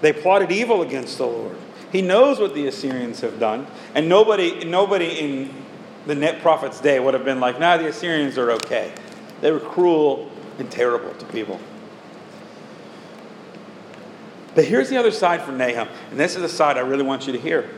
They 0.00 0.12
plotted 0.12 0.52
evil 0.52 0.82
against 0.82 1.18
the 1.18 1.26
Lord. 1.26 1.56
He 1.90 2.02
knows 2.02 2.38
what 2.38 2.54
the 2.54 2.66
Assyrians 2.68 3.20
have 3.20 3.38
done, 3.38 3.66
and 3.94 4.08
nobody, 4.08 4.64
nobody 4.64 5.18
in 5.18 5.54
the 6.06 6.14
net 6.14 6.40
prophet's 6.40 6.80
day 6.80 7.00
would 7.00 7.14
have 7.14 7.24
been 7.24 7.40
like, 7.40 7.58
nah, 7.58 7.76
the 7.76 7.88
Assyrians 7.88 8.38
are 8.38 8.52
okay. 8.52 8.92
They 9.40 9.50
were 9.50 9.60
cruel 9.60 10.30
and 10.58 10.70
terrible 10.70 11.12
to 11.14 11.24
people. 11.26 11.58
But 14.54 14.64
here's 14.64 14.88
the 14.88 14.96
other 14.96 15.10
side 15.10 15.42
for 15.42 15.52
Nahum, 15.52 15.88
and 16.10 16.18
this 16.18 16.36
is 16.36 16.42
the 16.42 16.48
side 16.48 16.76
I 16.76 16.80
really 16.80 17.02
want 17.02 17.26
you 17.26 17.32
to 17.32 17.38
hear. 17.38 17.68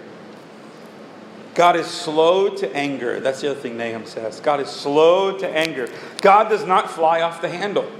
God 1.54 1.75
is 1.76 1.87
slow 1.87 2.50
to 2.50 2.76
anger. 2.76 3.18
That's 3.18 3.40
the 3.40 3.50
other 3.50 3.61
thing 3.61 3.78
Nahum 3.78 4.04
says. 4.04 4.40
God 4.40 4.61
is 4.61 4.68
slow 4.68 5.38
to 5.38 5.49
anger. 5.49 5.88
God 6.21 6.50
does 6.50 6.66
not 6.66 6.90
fly 6.90 7.23
off 7.23 7.40
the 7.40 7.49
handle. 7.49 7.90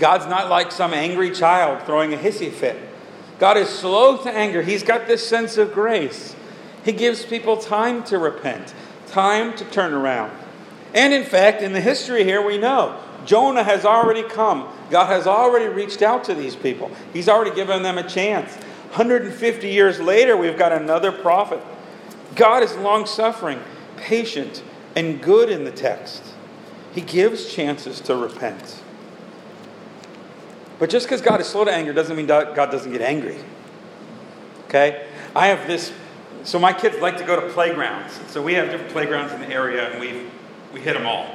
God's 0.00 0.26
not 0.26 0.50
like 0.50 0.72
some 0.72 0.92
angry 0.92 1.30
child 1.30 1.86
throwing 1.86 2.12
a 2.12 2.16
hissy 2.16 2.50
fit. 2.50 2.76
God 3.38 3.56
is 3.56 3.68
slow 3.68 4.16
to 4.24 4.30
anger. 4.30 4.62
He's 4.62 4.82
got 4.82 5.06
this 5.06 5.24
sense 5.26 5.56
of 5.56 5.72
grace. 5.72 6.34
He 6.84 6.90
gives 6.90 7.24
people 7.24 7.56
time 7.56 8.02
to 8.04 8.18
repent, 8.18 8.74
time 9.06 9.56
to 9.58 9.64
turn 9.66 9.92
around. 9.92 10.32
And 10.92 11.12
in 11.12 11.24
fact, 11.24 11.62
in 11.62 11.72
the 11.72 11.80
history 11.80 12.24
here, 12.24 12.44
we 12.44 12.58
know 12.58 13.00
Jonah 13.24 13.62
has 13.62 13.84
already 13.84 14.22
come. 14.22 14.68
God 14.90 15.06
has 15.06 15.26
already 15.26 15.66
reached 15.66 16.02
out 16.02 16.24
to 16.24 16.34
these 16.34 16.56
people, 16.56 16.90
He's 17.12 17.28
already 17.28 17.54
given 17.54 17.82
them 17.82 17.98
a 17.98 18.08
chance. 18.08 18.54
150 18.54 19.68
years 19.68 19.98
later, 19.98 20.36
we've 20.36 20.56
got 20.56 20.72
another 20.72 21.10
prophet 21.10 21.60
God 22.34 22.62
is 22.62 22.74
long 22.76 23.06
suffering, 23.06 23.60
patient, 23.96 24.62
and 24.96 25.20
good 25.22 25.50
in 25.50 25.64
the 25.64 25.70
text. 25.70 26.22
He 26.94 27.00
gives 27.00 27.52
chances 27.52 28.00
to 28.02 28.16
repent. 28.16 28.82
But 30.78 30.90
just 30.90 31.06
because 31.06 31.20
God 31.20 31.40
is 31.40 31.48
slow 31.48 31.64
to 31.64 31.72
anger 31.72 31.92
doesn't 31.92 32.16
mean 32.16 32.26
God 32.26 32.54
doesn't 32.54 32.90
get 32.90 33.00
angry. 33.00 33.38
Okay? 34.66 35.06
I 35.34 35.48
have 35.48 35.66
this, 35.66 35.92
so 36.42 36.58
my 36.58 36.72
kids 36.72 36.98
like 36.98 37.16
to 37.18 37.24
go 37.24 37.40
to 37.40 37.52
playgrounds. 37.52 38.18
So 38.28 38.42
we 38.42 38.54
have 38.54 38.70
different 38.70 38.92
playgrounds 38.92 39.32
in 39.32 39.40
the 39.40 39.48
area 39.48 39.90
and 39.90 40.00
we 40.00 40.26
we 40.72 40.80
hit 40.80 40.94
them 40.94 41.06
all. 41.06 41.26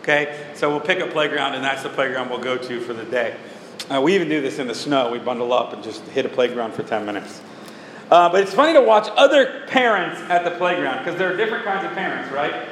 Okay? 0.00 0.52
So 0.54 0.70
we'll 0.70 0.80
pick 0.80 1.00
a 1.00 1.06
playground 1.06 1.54
and 1.54 1.64
that's 1.64 1.82
the 1.82 1.88
playground 1.88 2.30
we'll 2.30 2.38
go 2.38 2.56
to 2.56 2.80
for 2.80 2.92
the 2.92 3.04
day. 3.04 3.36
Uh, 3.90 4.00
we 4.00 4.14
even 4.14 4.28
do 4.28 4.40
this 4.40 4.58
in 4.58 4.66
the 4.66 4.74
snow. 4.74 5.10
We 5.10 5.18
bundle 5.18 5.52
up 5.52 5.72
and 5.72 5.82
just 5.82 6.02
hit 6.08 6.26
a 6.26 6.28
playground 6.28 6.74
for 6.74 6.82
10 6.82 7.06
minutes. 7.06 7.40
Uh, 8.10 8.28
but 8.30 8.42
it's 8.42 8.54
funny 8.54 8.72
to 8.72 8.80
watch 8.80 9.08
other 9.16 9.66
parents 9.66 10.20
at 10.30 10.44
the 10.44 10.50
playground 10.52 10.98
because 10.98 11.18
there 11.18 11.32
are 11.32 11.36
different 11.36 11.64
kinds 11.64 11.84
of 11.84 11.92
parents, 11.92 12.30
right? 12.32 12.66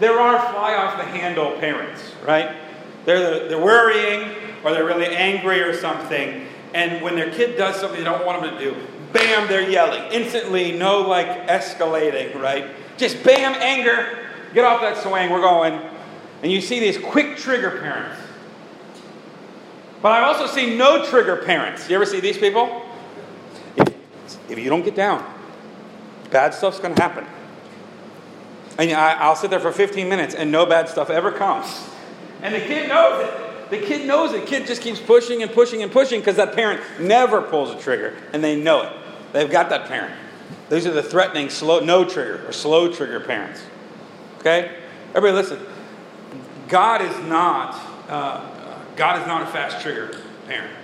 There 0.00 0.18
are 0.18 0.38
fly 0.52 0.74
off 0.74 0.98
the 0.98 1.04
handle 1.04 1.52
parents, 1.58 2.00
right? 2.26 2.56
They're, 3.04 3.48
they're 3.48 3.62
worrying 3.62 4.34
or 4.64 4.72
they're 4.72 4.84
really 4.84 5.06
angry 5.06 5.60
or 5.60 5.74
something. 5.74 6.46
And 6.74 7.02
when 7.02 7.16
their 7.16 7.30
kid 7.30 7.56
does 7.56 7.76
something 7.76 7.98
they 7.98 8.04
don't 8.04 8.24
want 8.24 8.42
them 8.42 8.56
to 8.56 8.58
do, 8.58 8.76
bam, 9.12 9.48
they're 9.48 9.68
yelling. 9.68 10.02
Instantly, 10.12 10.72
no 10.72 11.00
like 11.00 11.46
escalating, 11.48 12.34
right? 12.40 12.66
Just 12.96 13.22
bam, 13.22 13.54
anger, 13.54 14.18
get 14.54 14.64
off 14.64 14.80
that 14.80 15.02
swing, 15.02 15.30
we're 15.30 15.40
going. 15.40 15.80
And 16.42 16.50
you 16.50 16.60
see 16.60 16.80
these 16.80 16.98
quick 16.98 17.36
trigger 17.36 17.78
parents. 17.78 18.20
But 20.02 20.12
I've 20.12 20.36
also 20.36 20.52
seen 20.52 20.76
no 20.76 21.06
trigger 21.06 21.36
parents. 21.36 21.88
You 21.88 21.94
ever 21.94 22.04
see 22.04 22.18
these 22.18 22.36
people? 22.36 22.84
If 24.48 24.58
you 24.58 24.68
don't 24.68 24.84
get 24.84 24.96
down, 24.96 25.24
bad 26.30 26.52
stuff's 26.52 26.80
going 26.80 26.94
to 26.94 27.02
happen. 27.02 27.24
And 28.78 28.90
I'll 28.92 29.36
sit 29.36 29.50
there 29.50 29.60
for 29.60 29.70
15 29.70 30.08
minutes 30.08 30.34
and 30.34 30.50
no 30.50 30.66
bad 30.66 30.88
stuff 30.88 31.08
ever 31.08 31.30
comes. 31.30 31.88
And 32.42 32.54
the 32.54 32.60
kid 32.60 32.88
knows 32.88 33.24
it. 33.24 33.70
The 33.70 33.78
kid 33.78 34.06
knows 34.06 34.32
it. 34.32 34.40
The 34.40 34.46
kid 34.46 34.66
just 34.66 34.82
keeps 34.82 34.98
pushing 34.98 35.42
and 35.42 35.52
pushing 35.52 35.82
and 35.82 35.92
pushing 35.92 36.20
because 36.20 36.36
that 36.36 36.54
parent 36.54 36.80
never 36.98 37.40
pulls 37.40 37.70
a 37.70 37.78
trigger 37.78 38.16
and 38.32 38.42
they 38.42 38.56
know 38.56 38.82
it. 38.82 38.92
They've 39.32 39.50
got 39.50 39.70
that 39.70 39.86
parent. 39.86 40.14
These 40.68 40.86
are 40.86 40.92
the 40.92 41.02
threatening, 41.02 41.48
slow, 41.48 41.80
no 41.80 42.04
trigger 42.04 42.46
or 42.46 42.52
slow 42.52 42.92
trigger 42.92 43.20
parents. 43.20 43.62
Okay? 44.40 44.76
Everybody 45.14 45.32
listen. 45.32 45.71
God 46.72 47.02
is 47.02 47.18
not, 47.28 47.74
uh, 48.08 48.48
God 48.96 49.20
is 49.20 49.26
not 49.26 49.42
a 49.42 49.46
fast 49.46 49.82
trigger 49.82 50.18
parent. 50.48 50.74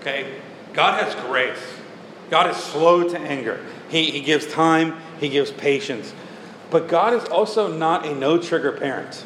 Okay? 0.00 0.40
God 0.72 1.04
has 1.04 1.14
grace. 1.26 1.58
God 2.30 2.48
is 2.48 2.56
slow 2.56 3.06
to 3.06 3.18
anger. 3.18 3.62
He, 3.90 4.10
he 4.10 4.22
gives 4.22 4.46
time, 4.46 4.96
He 5.20 5.28
gives 5.28 5.50
patience. 5.50 6.14
But 6.70 6.88
God 6.88 7.12
is 7.12 7.24
also 7.24 7.70
not 7.70 8.06
a 8.06 8.14
no 8.14 8.38
trigger 8.38 8.72
parent. 8.72 9.22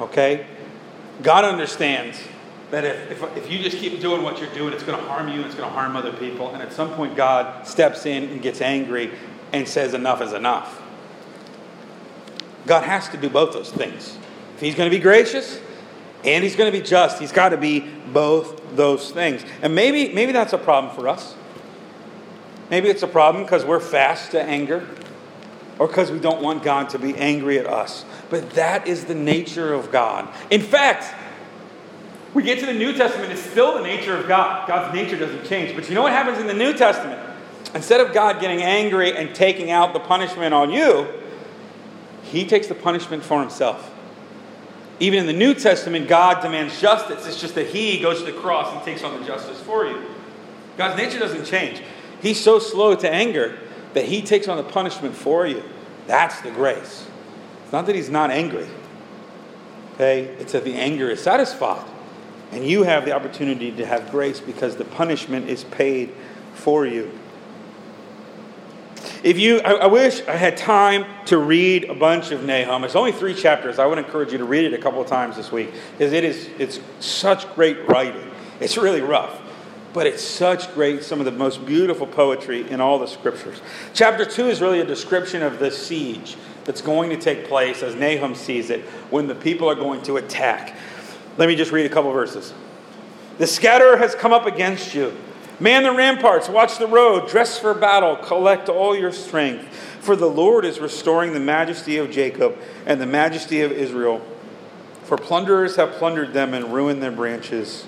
Okay? 0.00 0.46
God 1.22 1.44
understands 1.44 2.18
that 2.70 2.86
if, 2.86 3.22
if, 3.22 3.36
if, 3.36 3.50
you 3.50 3.58
just 3.58 3.76
keep 3.76 4.00
doing 4.00 4.22
what 4.22 4.40
you're 4.40 4.54
doing, 4.54 4.72
it's 4.72 4.82
going 4.82 4.98
to 4.98 5.04
harm 5.04 5.28
you 5.28 5.34
and 5.34 5.44
it's 5.44 5.54
going 5.54 5.68
to 5.68 5.74
harm 5.74 5.96
other 5.96 6.14
people. 6.14 6.54
And 6.54 6.62
at 6.62 6.72
some 6.72 6.94
point, 6.94 7.14
God 7.14 7.66
steps 7.66 8.06
in 8.06 8.24
and 8.24 8.40
gets 8.40 8.62
angry 8.62 9.12
and 9.52 9.68
says, 9.68 9.92
Enough 9.92 10.22
is 10.22 10.32
enough. 10.32 10.80
God 12.66 12.84
has 12.84 13.10
to 13.10 13.18
do 13.18 13.28
both 13.28 13.52
those 13.52 13.70
things. 13.70 14.16
He's 14.62 14.74
going 14.76 14.90
to 14.90 14.96
be 14.96 15.02
gracious 15.02 15.60
and 16.24 16.44
He's 16.44 16.56
going 16.56 16.72
to 16.72 16.78
be 16.78 16.84
just, 16.84 17.18
He's 17.18 17.32
got 17.32 17.50
to 17.50 17.56
be 17.56 17.80
both 17.80 18.76
those 18.76 19.10
things. 19.10 19.44
And 19.60 19.74
maybe, 19.74 20.12
maybe 20.12 20.32
that's 20.32 20.52
a 20.52 20.58
problem 20.58 20.94
for 20.94 21.08
us. 21.08 21.34
Maybe 22.70 22.88
it's 22.88 23.02
a 23.02 23.08
problem 23.08 23.44
because 23.44 23.64
we're 23.64 23.80
fast 23.80 24.30
to 24.30 24.42
anger 24.42 24.86
or 25.78 25.88
because 25.88 26.10
we 26.10 26.20
don't 26.20 26.40
want 26.40 26.62
God 26.62 26.90
to 26.90 26.98
be 26.98 27.16
angry 27.16 27.58
at 27.58 27.66
us. 27.66 28.04
But 28.30 28.50
that 28.50 28.86
is 28.86 29.04
the 29.04 29.14
nature 29.14 29.74
of 29.74 29.90
God. 29.90 30.32
In 30.50 30.62
fact, 30.62 31.12
we 32.34 32.42
get 32.42 32.60
to 32.60 32.66
the 32.66 32.72
New 32.72 32.94
Testament, 32.94 33.32
it's 33.32 33.42
still 33.42 33.74
the 33.74 33.82
nature 33.82 34.16
of 34.16 34.26
God. 34.26 34.66
God's 34.66 34.94
nature 34.94 35.18
doesn't 35.18 35.44
change. 35.44 35.74
But 35.74 35.88
you 35.88 35.94
know 35.94 36.02
what 36.02 36.12
happens 36.12 36.38
in 36.38 36.46
the 36.46 36.54
New 36.54 36.72
Testament? 36.72 37.20
Instead 37.74 38.00
of 38.00 38.14
God 38.14 38.40
getting 38.40 38.62
angry 38.62 39.16
and 39.16 39.34
taking 39.34 39.70
out 39.70 39.92
the 39.92 40.00
punishment 40.00 40.54
on 40.54 40.70
you, 40.70 41.06
he 42.22 42.46
takes 42.46 42.68
the 42.68 42.74
punishment 42.74 43.22
for 43.22 43.40
himself. 43.40 43.92
Even 45.00 45.20
in 45.20 45.26
the 45.26 45.32
New 45.32 45.54
Testament, 45.54 46.08
God 46.08 46.42
demands 46.42 46.80
justice. 46.80 47.26
It's 47.26 47.40
just 47.40 47.54
that 47.54 47.66
he 47.66 47.98
goes 48.00 48.20
to 48.20 48.24
the 48.24 48.38
cross 48.38 48.72
and 48.74 48.82
takes 48.84 49.02
on 49.02 49.18
the 49.18 49.26
justice 49.26 49.60
for 49.60 49.86
you. 49.86 50.00
God's 50.76 50.96
nature 50.96 51.18
doesn't 51.18 51.44
change. 51.44 51.82
He's 52.20 52.40
so 52.40 52.58
slow 52.58 52.94
to 52.94 53.10
anger 53.10 53.58
that 53.94 54.04
he 54.04 54.22
takes 54.22 54.48
on 54.48 54.56
the 54.56 54.62
punishment 54.62 55.14
for 55.14 55.46
you. 55.46 55.62
That's 56.06 56.40
the 56.40 56.50
grace. 56.50 57.06
It's 57.64 57.72
not 57.72 57.86
that 57.86 57.94
he's 57.94 58.10
not 58.10 58.30
angry. 58.30 58.68
Okay? 59.94 60.24
It's 60.38 60.52
that 60.52 60.64
the 60.64 60.74
anger 60.74 61.10
is 61.10 61.20
satisfied. 61.20 61.86
And 62.52 62.66
you 62.66 62.82
have 62.82 63.04
the 63.04 63.12
opportunity 63.12 63.72
to 63.72 63.86
have 63.86 64.10
grace 64.10 64.40
because 64.40 64.76
the 64.76 64.84
punishment 64.84 65.48
is 65.48 65.64
paid 65.64 66.12
for 66.54 66.86
you. 66.86 67.10
If 69.22 69.38
you, 69.38 69.60
I, 69.60 69.72
I, 69.72 69.86
wish 69.86 70.26
I 70.26 70.36
had 70.36 70.56
time 70.56 71.04
to 71.26 71.38
read 71.38 71.84
a 71.84 71.94
bunch 71.94 72.32
of 72.32 72.42
Nahum. 72.42 72.82
It's 72.82 72.96
only 72.96 73.12
three 73.12 73.34
chapters. 73.34 73.78
I 73.78 73.86
would 73.86 73.98
encourage 73.98 74.32
you 74.32 74.38
to 74.38 74.44
read 74.44 74.64
it 74.64 74.74
a 74.74 74.78
couple 74.78 75.00
of 75.00 75.06
times 75.06 75.36
this 75.36 75.52
week 75.52 75.72
because 75.92 76.12
it 76.12 76.24
is, 76.24 76.50
it's 76.58 76.80
such 76.98 77.52
great 77.54 77.88
writing. 77.88 78.28
It's 78.58 78.76
really 78.76 79.00
rough, 79.00 79.40
but 79.92 80.08
it's 80.08 80.22
such 80.22 80.74
great, 80.74 81.04
some 81.04 81.20
of 81.20 81.24
the 81.24 81.32
most 81.32 81.64
beautiful 81.64 82.06
poetry 82.06 82.68
in 82.68 82.80
all 82.80 82.98
the 82.98 83.06
scriptures. 83.06 83.60
Chapter 83.94 84.24
two 84.24 84.48
is 84.48 84.60
really 84.60 84.80
a 84.80 84.84
description 84.84 85.42
of 85.42 85.60
the 85.60 85.70
siege 85.70 86.36
that's 86.64 86.80
going 86.80 87.10
to 87.10 87.16
take 87.16 87.46
place 87.46 87.84
as 87.84 87.94
Nahum 87.94 88.34
sees 88.34 88.70
it 88.70 88.80
when 89.10 89.28
the 89.28 89.36
people 89.36 89.70
are 89.70 89.76
going 89.76 90.02
to 90.02 90.16
attack. 90.16 90.76
Let 91.38 91.48
me 91.48 91.54
just 91.54 91.70
read 91.70 91.86
a 91.86 91.88
couple 91.88 92.10
verses. 92.10 92.52
The 93.38 93.46
scatterer 93.46 93.96
has 93.96 94.16
come 94.16 94.32
up 94.32 94.46
against 94.46 94.94
you. 94.94 95.16
Man 95.62 95.84
the 95.84 95.92
ramparts, 95.92 96.48
watch 96.48 96.78
the 96.78 96.88
road, 96.88 97.28
dress 97.28 97.56
for 97.56 97.72
battle, 97.72 98.16
collect 98.16 98.68
all 98.68 98.96
your 98.96 99.12
strength. 99.12 99.72
For 100.00 100.16
the 100.16 100.26
Lord 100.26 100.64
is 100.64 100.80
restoring 100.80 101.34
the 101.34 101.38
majesty 101.38 101.98
of 101.98 102.10
Jacob 102.10 102.58
and 102.84 103.00
the 103.00 103.06
majesty 103.06 103.60
of 103.60 103.70
Israel. 103.70 104.26
For 105.04 105.16
plunderers 105.16 105.76
have 105.76 105.92
plundered 105.92 106.32
them 106.32 106.52
and 106.52 106.74
ruined 106.74 107.00
their 107.00 107.12
branches. 107.12 107.86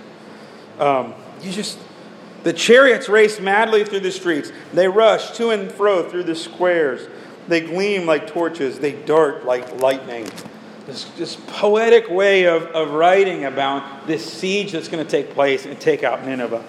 Um, 0.79 1.15
you 1.43 1.51
just, 1.51 1.81
the 2.45 2.53
chariots 2.53 3.09
race 3.09 3.41
madly 3.41 3.85
through 3.85 4.01
the 4.01 4.13
streets. 4.13 4.53
They 4.73 4.87
rush 4.87 5.33
to 5.33 5.51
and 5.51 5.69
fro 5.73 6.09
through 6.09 6.25
the 6.25 6.37
squares. 6.37 7.09
They 7.49 7.61
gleam 7.61 8.07
like 8.07 8.29
torches. 8.29 8.79
They 8.79 8.93
dart 8.93 9.47
like 9.47 9.81
lightning. 9.81 10.31
This, 10.87 11.07
this 11.17 11.37
poetic 11.49 12.09
way 12.09 12.45
of, 12.45 12.67
of 12.67 12.93
writing 12.93 13.47
about 13.47 14.07
this 14.07 14.33
siege 14.33 14.71
that's 14.71 14.87
going 14.87 15.05
to 15.05 15.11
take 15.11 15.31
place 15.31 15.67
and 15.67 15.81
take 15.81 16.05
out 16.05 16.25
Nineveh. 16.25 16.65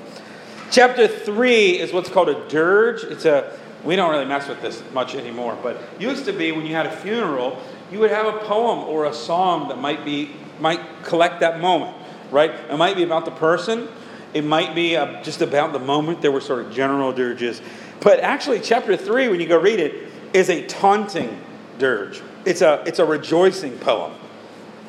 Chapter 0.71 1.07
3 1.07 1.79
is 1.79 1.93
what's 1.93 2.09
called 2.09 2.29
a 2.29 2.47
dirge. 2.49 3.03
It's 3.03 3.25
a 3.25 3.57
we 3.83 3.95
don't 3.95 4.09
really 4.09 4.25
mess 4.25 4.47
with 4.47 4.61
this 4.61 4.81
much 4.93 5.13
anymore, 5.13 5.57
but 5.61 5.79
used 5.99 6.25
to 6.25 6.33
be 6.33 6.51
when 6.51 6.65
you 6.65 6.73
had 6.73 6.87
a 6.87 6.91
funeral, 6.91 7.61
you 7.91 7.99
would 7.99 8.09
have 8.09 8.25
a 8.25 8.39
poem 8.39 8.79
or 8.79 9.05
a 9.05 9.13
song 9.13 9.67
that 9.67 9.77
might 9.77 10.03
be 10.03 10.31
might 10.59 10.81
collect 11.03 11.39
that 11.41 11.61
moment, 11.61 11.95
right? 12.31 12.49
It 12.49 12.77
might 12.77 12.95
be 12.95 13.03
about 13.03 13.25
the 13.25 13.31
person, 13.31 13.87
it 14.33 14.43
might 14.43 14.73
be 14.73 14.93
just 15.23 15.41
about 15.41 15.71
the 15.71 15.79
moment. 15.79 16.21
There 16.21 16.31
were 16.31 16.41
sort 16.41 16.65
of 16.65 16.73
general 16.73 17.13
dirges, 17.13 17.61
but 17.99 18.19
actually, 18.19 18.59
chapter 18.59 18.97
three, 18.97 19.27
when 19.27 19.39
you 19.39 19.47
go 19.47 19.59
read 19.59 19.79
it, 19.79 20.09
is 20.33 20.49
a 20.49 20.65
taunting 20.65 21.39
dirge. 21.77 22.21
It's 22.43 22.61
a 22.61 22.83
it's 22.87 22.99
a 22.99 23.05
rejoicing 23.05 23.77
poem. 23.77 24.13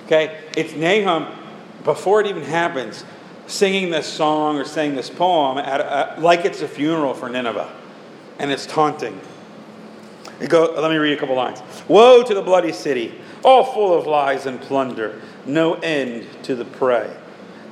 Okay, 0.06 0.40
it's 0.56 0.72
Nahum 0.74 1.26
before 1.84 2.20
it 2.22 2.26
even 2.26 2.42
happens 2.42 3.04
singing 3.46 3.90
this 3.90 4.06
song 4.06 4.58
or 4.58 4.64
saying 4.64 4.94
this 4.94 5.10
poem 5.10 5.58
a, 5.58 6.16
like 6.18 6.44
it's 6.44 6.62
a 6.62 6.68
funeral 6.68 7.14
for 7.14 7.28
Nineveh. 7.28 7.72
And 8.38 8.50
it's 8.50 8.66
taunting. 8.66 9.18
It 10.40 10.50
go, 10.50 10.74
let 10.78 10.90
me 10.90 10.98
read 10.98 11.16
a 11.16 11.20
couple 11.20 11.34
lines. 11.34 11.62
Woe 11.88 12.22
to 12.22 12.34
the 12.34 12.42
bloody 12.42 12.72
city, 12.72 13.14
all 13.42 13.64
full 13.64 13.96
of 13.96 14.06
lies 14.06 14.44
and 14.44 14.60
plunder, 14.60 15.22
no 15.46 15.74
end 15.74 16.26
to 16.42 16.54
the 16.54 16.64
prey. 16.64 17.10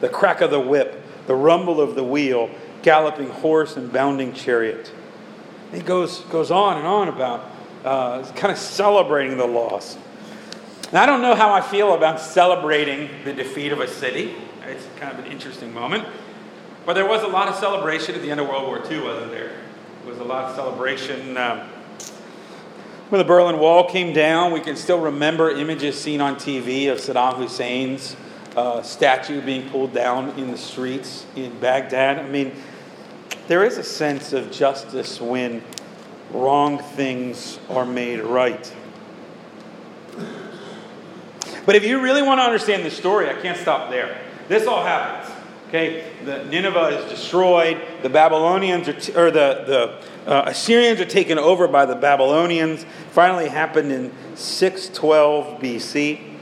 The 0.01 0.09
crack 0.09 0.41
of 0.41 0.51
the 0.51 0.61
whip, 0.61 1.03
the 1.27 1.35
rumble 1.35 1.81
of 1.81 1.95
the 1.95 2.05
wheel, 2.05 2.49
galloping 2.83 3.29
horse 3.29 3.77
and 3.77 3.93
bounding 3.93 4.33
chariot. 4.33 4.93
He 5.73 5.81
goes, 5.81 6.21
goes 6.21 6.51
on 6.51 6.79
and 6.79 6.87
on 6.87 7.09
about 7.09 7.51
uh, 7.85 8.23
kind 8.33 8.53
of 8.53 8.59
celebrating 8.59 9.37
the 9.37 9.47
loss. 9.47 9.99
Now, 10.93 11.03
I 11.03 11.07
don't 11.07 11.23
know 11.23 11.35
how 11.35 11.53
I 11.53 11.61
feel 11.61 11.95
about 11.95 12.21
celebrating 12.21 13.11
the 13.25 13.33
defeat 13.33 13.73
of 13.73 13.81
a 13.81 13.89
city. 13.89 14.35
It's 14.69 14.87
kind 14.99 15.13
of 15.17 15.25
an 15.25 15.31
interesting 15.31 15.73
moment. 15.73 16.07
But 16.87 16.95
there 16.95 17.07
was 17.07 17.23
a 17.23 17.29
lot 17.29 17.49
of 17.49 17.55
celebration 17.57 18.15
at 18.15 18.23
the 18.23 18.31
end 18.31 18.41
of 18.41 18.49
World 18.49 18.67
War 18.67 18.79
II, 18.79 19.03
wasn't 19.03 19.31
there? 19.31 19.53
There 20.03 20.11
was 20.11 20.19
a 20.19 20.25
lot 20.25 20.51
of 20.51 20.57
celebration. 20.57 21.37
Um, 21.37 21.61
when 23.11 23.19
the 23.19 23.25
Berlin 23.25 23.59
Wall 23.59 23.89
came 23.89 24.13
down, 24.13 24.53
we 24.53 24.61
can 24.61 24.77
still 24.77 25.01
remember 25.01 25.51
images 25.51 26.01
seen 26.01 26.21
on 26.21 26.37
TV 26.37 26.91
of 26.91 26.99
Saddam 26.99 27.37
Hussein's 27.37 28.17
uh, 28.57 28.83
statue 28.83 29.41
being 29.41 29.69
pulled 29.71 29.95
down 29.95 30.31
in 30.39 30.51
the 30.51 30.59
streets 30.59 31.27
in 31.37 31.59
Baghdad. 31.59 32.19
I 32.19 32.29
mean, 32.29 32.53
there 33.49 33.65
is 33.65 33.79
a 33.79 33.83
sense 33.83 34.33
of 34.33 34.51
justice 34.51 35.21
when 35.21 35.63
wrong 36.33 36.79
things 36.79 37.59
are 37.69 37.85
made 37.85 38.21
right. 38.21 38.75
But 41.67 41.77
if 41.77 41.85
you 41.85 42.01
really 42.01 42.23
want 42.23 42.41
to 42.41 42.43
understand 42.43 42.85
the 42.85 42.91
story, 42.91 43.29
I 43.29 43.35
can't 43.35 43.57
stop 43.57 43.91
there. 43.91 44.19
This 44.49 44.67
all 44.67 44.83
happens. 44.83 45.35
Okay, 45.69 46.05
the 46.25 46.45
Nineveh 46.45 47.01
is 47.01 47.11
destroyed. 47.11 47.81
The 48.03 48.09
Babylonians 48.09 48.89
are 48.89 48.93
t- 48.93 49.15
or 49.15 49.31
the 49.31 49.65
the 50.25 50.31
uh, 50.31 50.45
Assyrians 50.47 51.01
are 51.01 51.05
taken 51.05 51.39
over 51.39 51.67
by 51.67 51.85
the 51.85 51.97
Babylonians. 51.97 52.87
Finally, 53.11 53.49
happened 53.49 53.91
in 53.91 54.13
612 54.37 55.61
BC. 55.61 56.35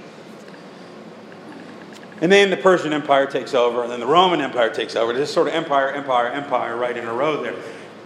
And 2.20 2.30
then 2.30 2.50
the 2.50 2.56
Persian 2.56 2.92
Empire 2.92 3.26
takes 3.26 3.52
over, 3.52 3.82
and 3.82 3.90
then 3.90 3.98
the 3.98 4.06
Roman 4.06 4.40
Empire 4.40 4.70
takes 4.70 4.94
over. 4.94 5.12
This 5.12 5.32
sort 5.32 5.48
of 5.48 5.54
empire, 5.54 5.90
empire, 5.90 6.28
empire, 6.28 6.76
right 6.76 6.96
in 6.96 7.04
a 7.06 7.12
row 7.12 7.42
there. 7.42 7.56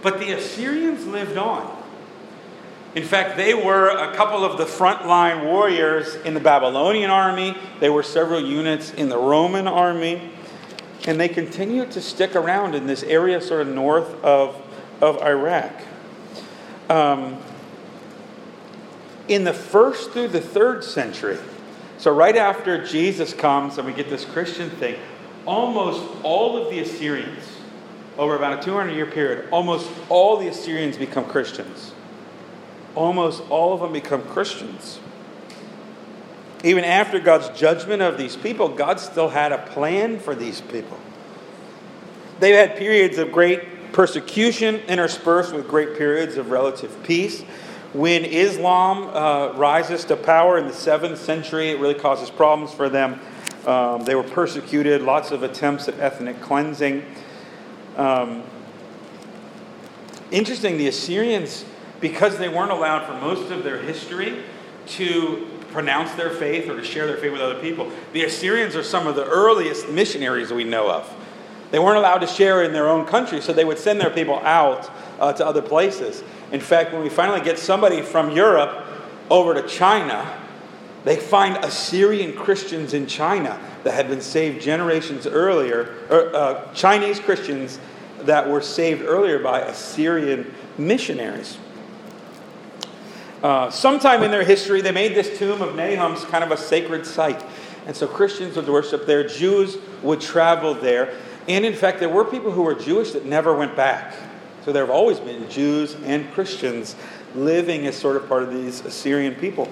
But 0.01 0.19
the 0.19 0.31
Assyrians 0.31 1.05
lived 1.05 1.37
on. 1.37 1.76
In 2.95 3.03
fact, 3.03 3.37
they 3.37 3.53
were 3.53 3.89
a 3.89 4.15
couple 4.15 4.43
of 4.43 4.57
the 4.57 4.65
frontline 4.65 5.45
warriors 5.45 6.15
in 6.15 6.33
the 6.33 6.39
Babylonian 6.39 7.09
army. 7.09 7.55
They 7.79 7.89
were 7.89 8.03
several 8.03 8.41
units 8.41 8.91
in 8.93 9.09
the 9.09 9.17
Roman 9.17 9.67
army. 9.67 10.31
And 11.05 11.19
they 11.19 11.27
continued 11.27 11.91
to 11.91 12.01
stick 12.01 12.35
around 12.35 12.75
in 12.75 12.87
this 12.87 13.03
area 13.03 13.39
sort 13.41 13.61
of 13.61 13.67
north 13.67 14.23
of, 14.23 14.59
of 15.01 15.21
Iraq. 15.21 15.71
Um, 16.89 17.37
in 19.27 19.43
the 19.43 19.53
first 19.53 20.11
through 20.11 20.29
the 20.29 20.41
third 20.41 20.83
century, 20.83 21.37
so 21.97 22.13
right 22.13 22.35
after 22.35 22.83
Jesus 22.85 23.33
comes 23.33 23.77
and 23.77 23.85
we 23.85 23.93
get 23.93 24.09
this 24.09 24.23
Christian 24.23 24.69
thing, 24.69 24.97
almost 25.45 26.03
all 26.23 26.57
of 26.57 26.69
the 26.69 26.79
Assyrians, 26.79 27.43
over 28.17 28.35
about 28.35 28.59
a 28.59 28.63
200 28.63 28.91
year 28.93 29.05
period, 29.05 29.49
almost 29.51 29.89
all 30.09 30.37
the 30.37 30.47
Assyrians 30.47 30.97
become 30.97 31.25
Christians 31.25 31.91
almost 32.97 33.43
all 33.49 33.73
of 33.73 33.79
them 33.81 33.93
become 33.93 34.23
Christians. 34.23 34.99
Even 36.63 36.83
after 36.83 37.19
God's 37.19 37.57
judgment 37.57 38.01
of 38.01 38.17
these 38.17 38.35
people, 38.35 38.67
God 38.69 38.99
still 38.99 39.29
had 39.29 39.51
a 39.51 39.59
plan 39.59 40.19
for 40.19 40.33
these 40.33 40.59
people. 40.59 40.97
They've 42.39 42.55
had 42.55 42.75
periods 42.75 43.19
of 43.19 43.31
great 43.31 43.93
persecution 43.93 44.77
interspersed 44.87 45.53
with 45.53 45.67
great 45.67 45.97
periods 45.97 46.37
of 46.37 46.49
relative 46.49 47.03
peace. 47.03 47.43
When 47.93 48.25
Islam 48.25 49.07
uh, 49.15 49.53
rises 49.57 50.03
to 50.05 50.15
power 50.15 50.57
in 50.57 50.65
the 50.65 50.73
7th 50.73 51.17
century, 51.17 51.69
it 51.69 51.79
really 51.79 51.93
causes 51.93 52.29
problems 52.29 52.73
for 52.73 52.89
them. 52.89 53.19
Um, 53.65 54.03
they 54.03 54.15
were 54.15 54.23
persecuted, 54.23 55.01
lots 55.03 55.31
of 55.31 55.43
attempts 55.43 55.87
at 55.87 55.99
ethnic 55.99 56.41
cleansing. 56.41 57.05
Um, 57.95 58.43
interesting, 60.31 60.77
the 60.77 60.87
Assyrians 60.87 61.63
because 61.99 62.37
they 62.37 62.49
weren't 62.49 62.71
allowed 62.71 63.05
for 63.05 63.13
most 63.13 63.51
of 63.51 63.63
their 63.63 63.79
history 63.79 64.43
to 64.87 65.47
pronounce 65.71 66.11
their 66.13 66.29
faith 66.29 66.69
or 66.69 66.77
to 66.77 66.83
share 66.83 67.07
their 67.07 67.17
faith 67.17 67.31
with 67.31 67.41
other 67.41 67.59
people. 67.59 67.91
The 68.13 68.23
Assyrians 68.23 68.75
are 68.75 68.83
some 68.83 69.07
of 69.07 69.15
the 69.15 69.25
earliest 69.25 69.89
missionaries 69.89 70.51
we 70.51 70.63
know 70.63 70.89
of. 70.89 71.13
They 71.71 71.79
weren't 71.79 71.97
allowed 71.97 72.19
to 72.19 72.27
share 72.27 72.63
in 72.63 72.71
their 72.71 72.87
own 72.87 73.05
country, 73.05 73.41
so 73.41 73.51
they 73.51 73.65
would 73.65 73.77
send 73.77 73.99
their 73.99 74.09
people 74.09 74.39
out 74.39 74.89
uh, 75.19 75.33
to 75.33 75.45
other 75.45 75.61
places. 75.61 76.23
In 76.51 76.61
fact, 76.61 76.93
when 76.93 77.03
we 77.03 77.09
finally 77.09 77.41
get 77.41 77.59
somebody 77.59 78.01
from 78.01 78.31
Europe 78.31 78.85
over 79.29 79.53
to 79.53 79.67
China, 79.67 80.41
they 81.03 81.17
find 81.17 81.57
Assyrian 81.63 82.33
Christians 82.33 82.93
in 82.93 83.05
China 83.05 83.59
that 83.83 83.93
had 83.93 84.07
been 84.07 84.21
saved 84.21 84.61
generations 84.61 85.27
earlier, 85.27 85.93
or 86.09 86.35
uh, 86.35 86.73
Chinese 86.73 87.19
Christians 87.19 87.79
that 88.21 88.49
were 88.49 88.61
saved 88.61 89.03
earlier 89.03 89.39
by 89.39 89.59
Assyrian 89.61 90.53
missionaries. 90.77 91.57
Uh, 93.43 93.69
sometime 93.69 94.23
in 94.23 94.31
their 94.31 94.43
history, 94.43 94.81
they 94.81 94.91
made 94.91 95.13
this 95.13 95.37
tomb 95.37 95.61
of 95.61 95.75
Nahum's 95.75 96.25
kind 96.25 96.43
of 96.43 96.51
a 96.51 96.57
sacred 96.57 97.05
site. 97.05 97.43
And 97.85 97.95
so 97.95 98.07
Christians 98.07 98.55
would 98.55 98.67
worship 98.67 99.05
there, 99.05 99.27
Jews 99.27 99.77
would 100.01 100.19
travel 100.19 100.73
there. 100.73 101.13
And 101.47 101.63
in 101.63 101.73
fact, 101.73 101.99
there 101.99 102.09
were 102.09 102.25
people 102.25 102.51
who 102.51 102.63
were 102.63 102.75
Jewish 102.75 103.11
that 103.11 103.25
never 103.25 103.55
went 103.55 103.75
back. 103.75 104.13
So 104.65 104.73
there 104.73 104.83
have 104.85 104.93
always 104.93 105.19
been 105.19 105.49
Jews 105.49 105.95
and 106.03 106.29
Christians 106.33 106.95
living 107.35 107.87
as 107.87 107.95
sort 107.95 108.17
of 108.17 108.27
part 108.27 108.43
of 108.43 108.51
these 108.51 108.81
Assyrian 108.81 109.35
people. 109.35 109.71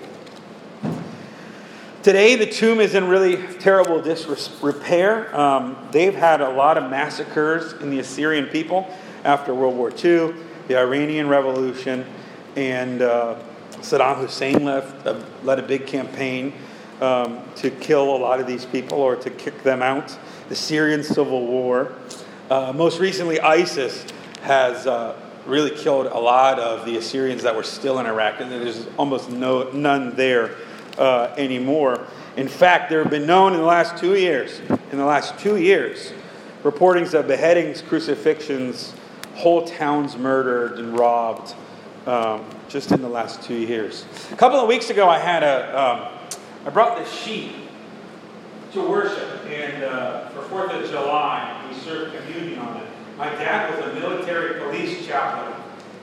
Today, 2.04 2.36
the 2.36 2.46
tomb 2.46 2.80
is 2.80 2.94
in 2.94 3.08
really 3.08 3.36
terrible 3.58 4.00
disrepair. 4.00 5.36
Um, 5.36 5.76
they've 5.92 6.14
had 6.14 6.40
a 6.40 6.50
lot 6.50 6.78
of 6.78 6.90
massacres 6.90 7.74
in 7.82 7.90
the 7.90 7.98
Assyrian 7.98 8.46
people 8.46 8.88
after 9.24 9.56
World 9.56 9.76
War 9.76 9.90
II, 9.90 10.36
the 10.68 10.78
Iranian 10.78 11.28
Revolution, 11.28 12.06
and 12.56 13.02
uh, 13.02 13.36
Saddam 13.86 14.18
Hussein 14.18 14.66
left, 14.66 15.06
uh, 15.06 15.22
led 15.44 15.60
a 15.60 15.64
big 15.64 15.86
campaign 15.86 16.54
um, 17.02 17.40
to 17.58 17.70
kill 17.70 18.16
a 18.16 18.18
lot 18.18 18.40
of 18.40 18.48
these 18.48 18.66
people 18.66 18.98
or 18.98 19.16
to 19.16 19.30
kick 19.30 19.62
them 19.62 19.84
out. 19.84 20.18
The 20.50 20.56
Syrian 20.56 21.04
civil 21.04 21.46
war. 21.46 21.94
Uh, 22.50 22.74
most 22.76 23.00
recently, 23.00 23.40
ISIS 23.40 24.04
has 24.42 24.88
uh, 24.88 25.16
really 25.46 25.70
killed 25.70 26.08
a 26.08 26.18
lot 26.18 26.58
of 26.58 26.84
the 26.86 26.98
Assyrians 26.98 27.44
that 27.44 27.56
were 27.56 27.62
still 27.62 28.00
in 28.00 28.08
Iraq, 28.08 28.40
and 28.40 28.52
there's 28.52 28.88
almost 28.98 29.30
no, 29.30 29.70
none 29.70 30.16
there 30.16 30.56
uh, 30.98 31.36
anymore. 31.38 32.08
In 32.38 32.48
fact, 32.48 32.90
there 32.90 33.04
have 33.04 33.12
been 33.12 33.28
known 33.28 33.54
in 33.54 33.60
the 33.60 33.66
last 33.66 33.98
two 33.98 34.16
years, 34.16 34.62
in 34.92 34.98
the 34.98 35.06
last 35.06 35.38
two 35.38 35.58
years, 35.58 36.12
reportings 36.64 37.14
of 37.14 37.28
beheadings, 37.28 37.84
crucifixions, 37.84 38.96
whole 39.36 39.64
towns 39.64 40.18
murdered 40.18 40.80
and 40.80 40.98
robbed 40.98 41.54
um, 42.06 42.46
just 42.70 42.92
in 42.92 43.02
the 43.02 43.10
last 43.10 43.42
two 43.42 43.56
years. 43.56 44.06
A 44.32 44.36
couple 44.36 44.60
of 44.60 44.68
weeks 44.68 44.90
ago, 44.90 45.10
I 45.10 45.20
had 45.20 45.44
a, 45.44 45.80
um, 45.80 46.30
I 46.66 46.70
brought 46.70 46.98
this 46.98 47.12
sheet 47.12 47.54
to 48.74 48.82
worship, 48.88 49.46
and 49.46 49.84
uh, 49.84 50.30
for 50.30 50.42
Fourth 50.44 50.72
of 50.72 50.90
July, 50.90 51.66
we 51.70 51.76
served 51.80 52.16
communion 52.18 52.60
on 52.60 52.78
it. 52.78 52.88
My 53.18 53.30
dad 53.30 53.74
was 53.74 53.86
a 53.86 54.00
military 54.00 54.60
police 54.60 55.06
chaplain, 55.06 55.54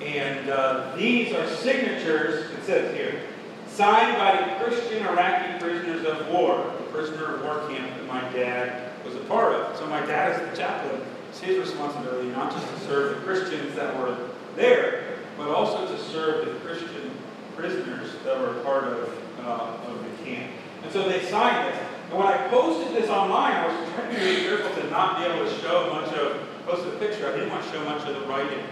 and 0.00 0.48
uh, 0.48 0.96
these 0.96 1.34
are 1.34 1.46
signatures. 1.46 2.50
It 2.50 2.64
says 2.64 2.96
here, 2.96 3.20
signed 3.68 4.16
by 4.16 4.36
the 4.36 4.64
Christian 4.64 5.06
Iraqi 5.06 5.58
prisoners 5.62 6.06
of 6.06 6.28
war, 6.28 6.72
the 6.78 6.84
prisoner 6.84 7.36
of 7.36 7.42
war 7.42 7.68
camp 7.68 7.94
that 7.96 8.06
my 8.06 8.20
dad 8.32 8.90
was 9.04 9.14
a 9.14 9.20
part 9.20 9.54
of. 9.54 9.76
So 9.76 9.86
my 9.86 10.04
dad, 10.06 10.40
is 10.40 10.50
the 10.50 10.56
chaplain, 10.56 11.00
it's 11.28 11.40
his 11.40 11.58
responsibility 11.58 12.28
not 12.30 12.52
just 12.52 12.66
to 12.66 12.80
serve 12.80 13.16
the 13.16 13.26
Christians 13.26 13.74
that 13.74 13.96
were 13.98 14.16
there, 14.56 15.18
but 15.44 15.54
also 15.54 15.86
to 15.86 16.02
serve 16.02 16.46
the 16.46 16.52
Christian 16.60 17.10
prisoners 17.56 18.10
that 18.24 18.40
were 18.40 18.54
part 18.62 18.84
of, 18.84 19.18
uh, 19.40 19.76
of 19.88 20.04
the 20.04 20.24
camp. 20.24 20.50
And 20.82 20.92
so 20.92 21.08
they 21.08 21.24
signed 21.26 21.68
this. 21.68 21.80
And 22.10 22.18
when 22.18 22.28
I 22.28 22.48
posted 22.48 22.94
this 22.94 23.10
online, 23.10 23.52
I 23.52 23.66
was 23.66 23.88
trying 23.94 24.14
to 24.14 24.20
be 24.20 24.42
careful 24.42 24.82
to 24.82 24.90
not 24.90 25.18
be 25.18 25.24
able 25.24 25.44
to 25.48 25.60
show 25.60 25.90
much 25.92 26.12
of, 26.14 26.40
post 26.66 26.86
a 26.86 26.90
picture, 26.98 27.26
I 27.26 27.32
didn't 27.32 27.50
want 27.50 27.64
to 27.64 27.70
show 27.70 27.84
much 27.84 28.06
of 28.06 28.14
the 28.14 28.26
writing. 28.26 28.64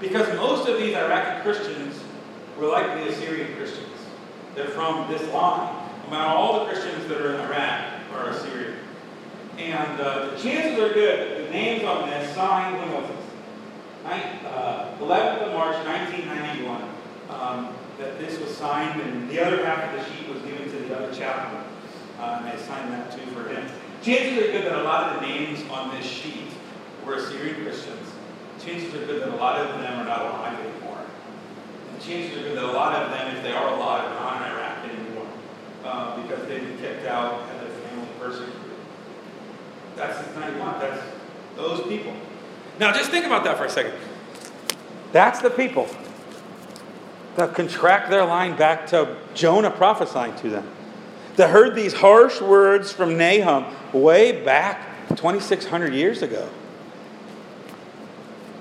Because 0.00 0.28
most 0.36 0.68
of 0.68 0.78
these 0.78 0.94
Iraqi 0.94 1.42
Christians 1.42 2.00
were 2.56 2.68
like 2.68 2.86
the 2.86 3.08
Assyrian 3.08 3.56
Christians. 3.56 3.88
They're 4.54 4.68
from 4.68 5.10
this 5.10 5.22
line. 5.32 5.74
About 6.06 6.36
all 6.36 6.60
the 6.60 6.72
Christians 6.72 7.06
that 7.08 7.20
are 7.20 7.34
in 7.34 7.40
Iraq 7.40 8.00
are 8.14 8.30
Assyrian. 8.30 8.76
And 9.58 10.00
uh, 10.00 10.30
the 10.30 10.42
chances 10.42 10.78
are 10.78 10.92
good 10.94 11.30
that 11.30 11.44
the 11.44 11.50
names 11.50 11.84
on 11.84 12.08
this 12.08 12.34
signed, 12.34 12.78
when 12.78 13.02
this? 13.02 13.17
Uh, 14.04 14.94
11th 15.00 15.48
of 15.48 15.52
March 15.54 15.84
1991, 15.86 16.82
um, 17.30 17.74
that 17.98 18.18
this 18.18 18.38
was 18.40 18.56
signed, 18.56 19.00
and 19.00 19.28
the 19.28 19.44
other 19.44 19.64
half 19.64 19.92
of 19.92 19.98
the 19.98 20.14
sheet 20.14 20.28
was 20.28 20.40
given 20.42 20.64
to 20.64 20.78
the 20.88 20.96
other 20.96 21.14
chaplain, 21.14 21.62
uh, 22.18 22.40
and 22.40 22.46
they 22.46 22.64
signed 22.64 22.92
that 22.92 23.12
too 23.12 23.26
for 23.32 23.48
him. 23.48 23.68
Chances 24.02 24.38
are 24.38 24.52
good 24.52 24.64
that 24.64 24.78
a 24.78 24.82
lot 24.82 25.12
of 25.12 25.20
the 25.20 25.26
names 25.26 25.60
on 25.70 25.94
this 25.94 26.06
sheet 26.06 26.50
were 27.04 27.14
Assyrian 27.14 27.62
Christians. 27.62 28.08
Chances 28.64 28.94
are 28.94 29.04
good 29.06 29.22
that 29.22 29.28
a 29.28 29.36
lot 29.36 29.60
of 29.60 29.68
them 29.80 30.00
are 30.00 30.04
not 30.04 30.22
alive 30.22 30.58
anymore. 30.60 30.98
And 31.90 32.02
chances 32.02 32.38
are 32.38 32.42
good 32.42 32.56
that 32.56 32.64
a 32.64 32.72
lot 32.72 32.94
of 32.94 33.10
them, 33.10 33.36
if 33.36 33.42
they 33.42 33.52
are 33.52 33.74
alive, 33.74 34.04
are 34.04 34.14
not 34.14 34.46
in 34.46 34.52
Iraq 34.52 34.84
anymore 34.84 35.26
uh, 35.84 36.22
because 36.22 36.46
they've 36.48 36.62
been 36.62 36.78
kicked 36.78 37.06
out 37.06 37.48
and 37.50 37.60
their 37.60 37.76
family 37.80 38.08
persecuted. 38.18 38.54
That's 39.96 40.34
91. 40.36 40.80
That's 40.80 41.02
those 41.56 41.86
people. 41.88 42.14
Now, 42.78 42.92
just 42.92 43.10
think 43.10 43.26
about 43.26 43.44
that 43.44 43.56
for 43.58 43.64
a 43.64 43.70
second. 43.70 43.94
That's 45.12 45.40
the 45.40 45.50
people 45.50 45.88
that 47.36 47.54
contract 47.54 48.10
their 48.10 48.24
line 48.24 48.56
back 48.56 48.86
to 48.88 49.16
Jonah 49.34 49.70
prophesying 49.70 50.34
to 50.36 50.50
them, 50.50 50.68
that 51.36 51.50
heard 51.50 51.74
these 51.74 51.92
harsh 51.92 52.40
words 52.40 52.92
from 52.92 53.16
Nahum 53.16 53.64
way 53.92 54.44
back 54.44 55.08
2,600 55.10 55.94
years 55.94 56.22
ago. 56.22 56.48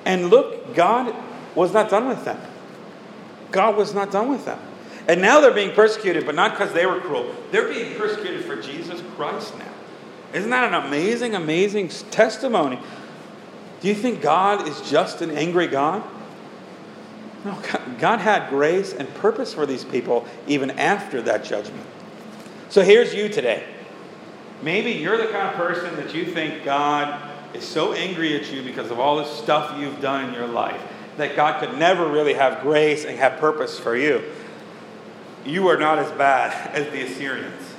And 0.06 0.30
look, 0.30 0.76
God 0.76 1.14
was 1.56 1.74
not 1.74 1.90
done 1.90 2.08
with 2.08 2.24
them. 2.24 2.40
God 3.52 3.76
was 3.76 3.94
not 3.94 4.12
done 4.12 4.30
with 4.30 4.46
them. 4.46 4.60
And 5.08 5.22
now 5.22 5.40
they're 5.40 5.54
being 5.54 5.74
persecuted, 5.74 6.26
but 6.26 6.36
not 6.36 6.52
because 6.52 6.74
they 6.74 6.86
were 6.86 7.00
cruel. 7.00 7.34
They're 7.52 7.68
being 7.68 7.98
persecuted 7.98 8.46
for 8.46 8.62
Jesus 8.62 9.02
Christ 9.16 9.58
now. 9.58 9.72
Isn't 10.34 10.50
that 10.50 10.72
an 10.72 10.86
amazing, 10.86 11.36
amazing 11.36 11.88
testimony 11.88 12.80
do 13.80 13.88
you 13.88 13.96
think 13.96 14.22
God 14.22 14.68
is 14.68 14.82
just 14.90 15.22
an 15.22 15.32
angry 15.32 15.68
God? 15.68 16.04
No, 17.46 17.58
God 18.00 18.20
had 18.20 18.50
grace 18.50 18.94
and 18.94 19.12
purpose 19.16 19.54
for 19.54 19.66
these 19.66 19.84
people 19.84 20.26
even 20.48 20.72
after 20.72 21.22
that 21.24 21.44
judgment. 21.44 21.86
So 22.70 22.82
here's 22.82 23.14
you 23.14 23.30
today. 23.30 23.64
Maybe 24.62 24.92
you're 24.92 25.18
the 25.18 25.32
kind 25.32 25.48
of 25.48 25.54
person 25.54 25.96
that 25.98 26.16
you 26.16 26.26
think 26.26 26.66
God 26.66 27.32
is 27.54 27.64
so 27.64 27.94
angry 27.94 28.36
at 28.36 28.52
you 28.52 28.64
because 28.64 28.90
of 28.92 29.00
all 29.00 29.18
the 29.18 29.26
stuff 29.26 29.80
you've 29.80 30.02
done 30.02 30.30
in 30.30 30.34
your 30.34 30.48
life 30.48 30.82
that 31.18 31.36
God 31.36 31.60
could 31.60 31.78
never 31.78 32.08
really 32.08 32.34
have 32.34 32.62
grace 32.62 33.06
and 33.06 33.18
have 33.18 33.40
purpose 33.40 33.80
for 33.80 33.96
you. 33.96 34.24
You 35.46 35.68
are 35.68 35.78
not 35.78 36.00
as 36.00 36.12
bad 36.12 36.52
as 36.76 36.92
the 36.92 37.02
Assyrians 37.02 37.77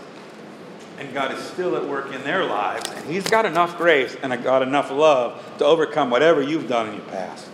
and 0.99 1.15
God 1.15 1.33
is 1.33 1.43
still 1.43 1.77
at 1.77 1.87
work 1.87 2.13
in 2.13 2.23
their 2.25 2.45
lives, 2.45 2.91
and 2.91 3.07
He's 3.07 3.25
got 3.25 3.47
enough 3.47 3.77
grace 3.79 4.17
and 4.23 4.33
got 4.43 4.63
enough 4.63 4.91
love 4.91 5.43
to 5.59 5.65
overcome 5.65 6.11
whatever 6.11 6.43
you've 6.43 6.69
done 6.69 6.89
in 6.89 6.95
your 6.95 7.05
past. 7.07 7.49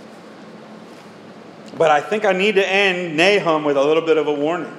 But 1.77 1.91
I 1.91 2.01
think 2.01 2.25
I 2.25 2.33
need 2.33 2.55
to 2.55 2.67
end 2.67 3.17
Nahum 3.17 3.65
with 3.65 3.77
a 3.77 3.85
little 3.85 4.05
bit 4.05 4.17
of 4.17 4.27
a 4.27 4.33
warning. 4.33 4.75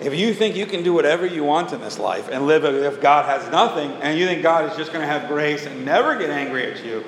If 0.00 0.14
you 0.14 0.32
think 0.32 0.54
you 0.54 0.66
can 0.66 0.84
do 0.84 0.92
whatever 0.92 1.26
you 1.26 1.42
want 1.42 1.72
in 1.72 1.80
this 1.80 1.98
life 1.98 2.28
and 2.30 2.46
live 2.46 2.64
if 2.64 3.00
God 3.00 3.24
has 3.24 3.50
nothing, 3.50 3.90
and 4.02 4.18
you 4.18 4.26
think 4.26 4.42
God 4.42 4.70
is 4.70 4.76
just 4.76 4.92
going 4.92 5.06
to 5.06 5.12
have 5.12 5.28
grace 5.28 5.66
and 5.66 5.84
never 5.84 6.16
get 6.16 6.30
angry 6.30 6.70
at 6.70 6.84
you, 6.84 7.04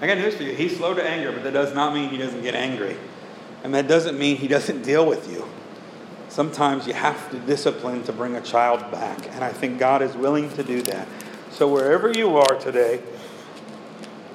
I 0.00 0.06
got 0.06 0.16
news 0.16 0.36
for 0.36 0.44
you. 0.44 0.54
He's 0.54 0.76
slow 0.76 0.94
to 0.94 1.06
anger, 1.06 1.32
but 1.32 1.42
that 1.42 1.52
does 1.52 1.74
not 1.74 1.92
mean 1.92 2.08
He 2.08 2.16
doesn't 2.16 2.42
get 2.42 2.54
angry. 2.54 2.96
And 3.62 3.74
that 3.74 3.86
doesn't 3.86 4.18
mean 4.18 4.36
He 4.36 4.48
doesn't 4.48 4.82
deal 4.82 5.04
with 5.04 5.30
you. 5.30 5.46
Sometimes 6.30 6.86
you 6.86 6.94
have 6.94 7.28
to 7.32 7.40
discipline 7.40 8.04
to 8.04 8.12
bring 8.12 8.36
a 8.36 8.40
child 8.40 8.88
back, 8.92 9.26
and 9.34 9.42
I 9.42 9.52
think 9.52 9.80
God 9.80 10.00
is 10.00 10.14
willing 10.14 10.48
to 10.50 10.62
do 10.62 10.80
that. 10.82 11.08
So, 11.50 11.66
wherever 11.66 12.08
you 12.08 12.36
are 12.36 12.54
today, 12.60 13.02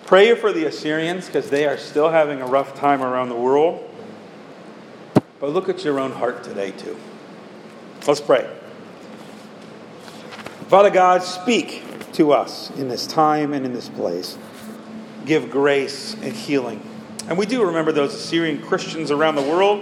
pray 0.06 0.36
for 0.36 0.52
the 0.52 0.66
Assyrians 0.66 1.28
because 1.28 1.50
they 1.50 1.66
are 1.66 1.78
still 1.78 2.10
having 2.10 2.42
a 2.42 2.46
rough 2.46 2.76
time 2.76 3.02
around 3.02 3.30
the 3.30 3.36
world. 3.36 3.90
But 5.40 5.52
look 5.52 5.70
at 5.70 5.86
your 5.86 6.02
own 6.02 6.12
heart 6.12 6.44
today, 6.44 6.72
too. 6.72 6.98
Let's 8.06 8.20
pray. 8.20 8.46
Father 10.68 10.90
God, 10.90 11.24
speak 11.24 11.82
to 12.14 12.34
us 12.34 12.72
in 12.72 12.90
this 12.90 13.08
time 13.08 13.54
and 13.54 13.66
in 13.66 13.72
this 13.72 13.88
place. 13.88 14.38
Give 15.26 15.50
grace 15.50 16.14
and 16.16 16.34
healing. 16.34 16.82
And 17.30 17.38
we 17.38 17.46
do 17.46 17.64
remember 17.66 17.94
those 17.94 18.14
Assyrian 18.14 18.62
Christians 18.62 19.12
around 19.12 19.36
the 19.36 19.42
world 19.42 19.82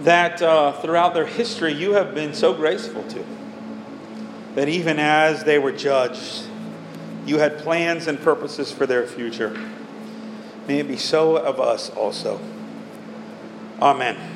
that 0.00 0.42
uh, 0.42 0.72
throughout 0.72 1.14
their 1.14 1.26
history 1.26 1.72
you 1.72 1.92
have 1.92 2.14
been 2.14 2.34
so 2.34 2.52
graceful 2.52 3.02
to. 3.04 3.24
That 4.54 4.68
even 4.68 4.98
as 4.98 5.44
they 5.44 5.58
were 5.58 5.72
judged, 5.72 6.44
you 7.26 7.38
had 7.38 7.58
plans 7.58 8.06
and 8.06 8.20
purposes 8.20 8.72
for 8.72 8.86
their 8.86 9.06
future. 9.06 9.58
May 10.66 10.80
it 10.80 10.88
be 10.88 10.96
so 10.96 11.36
of 11.36 11.60
us 11.60 11.90
also. 11.90 12.40
Amen. 13.80 14.35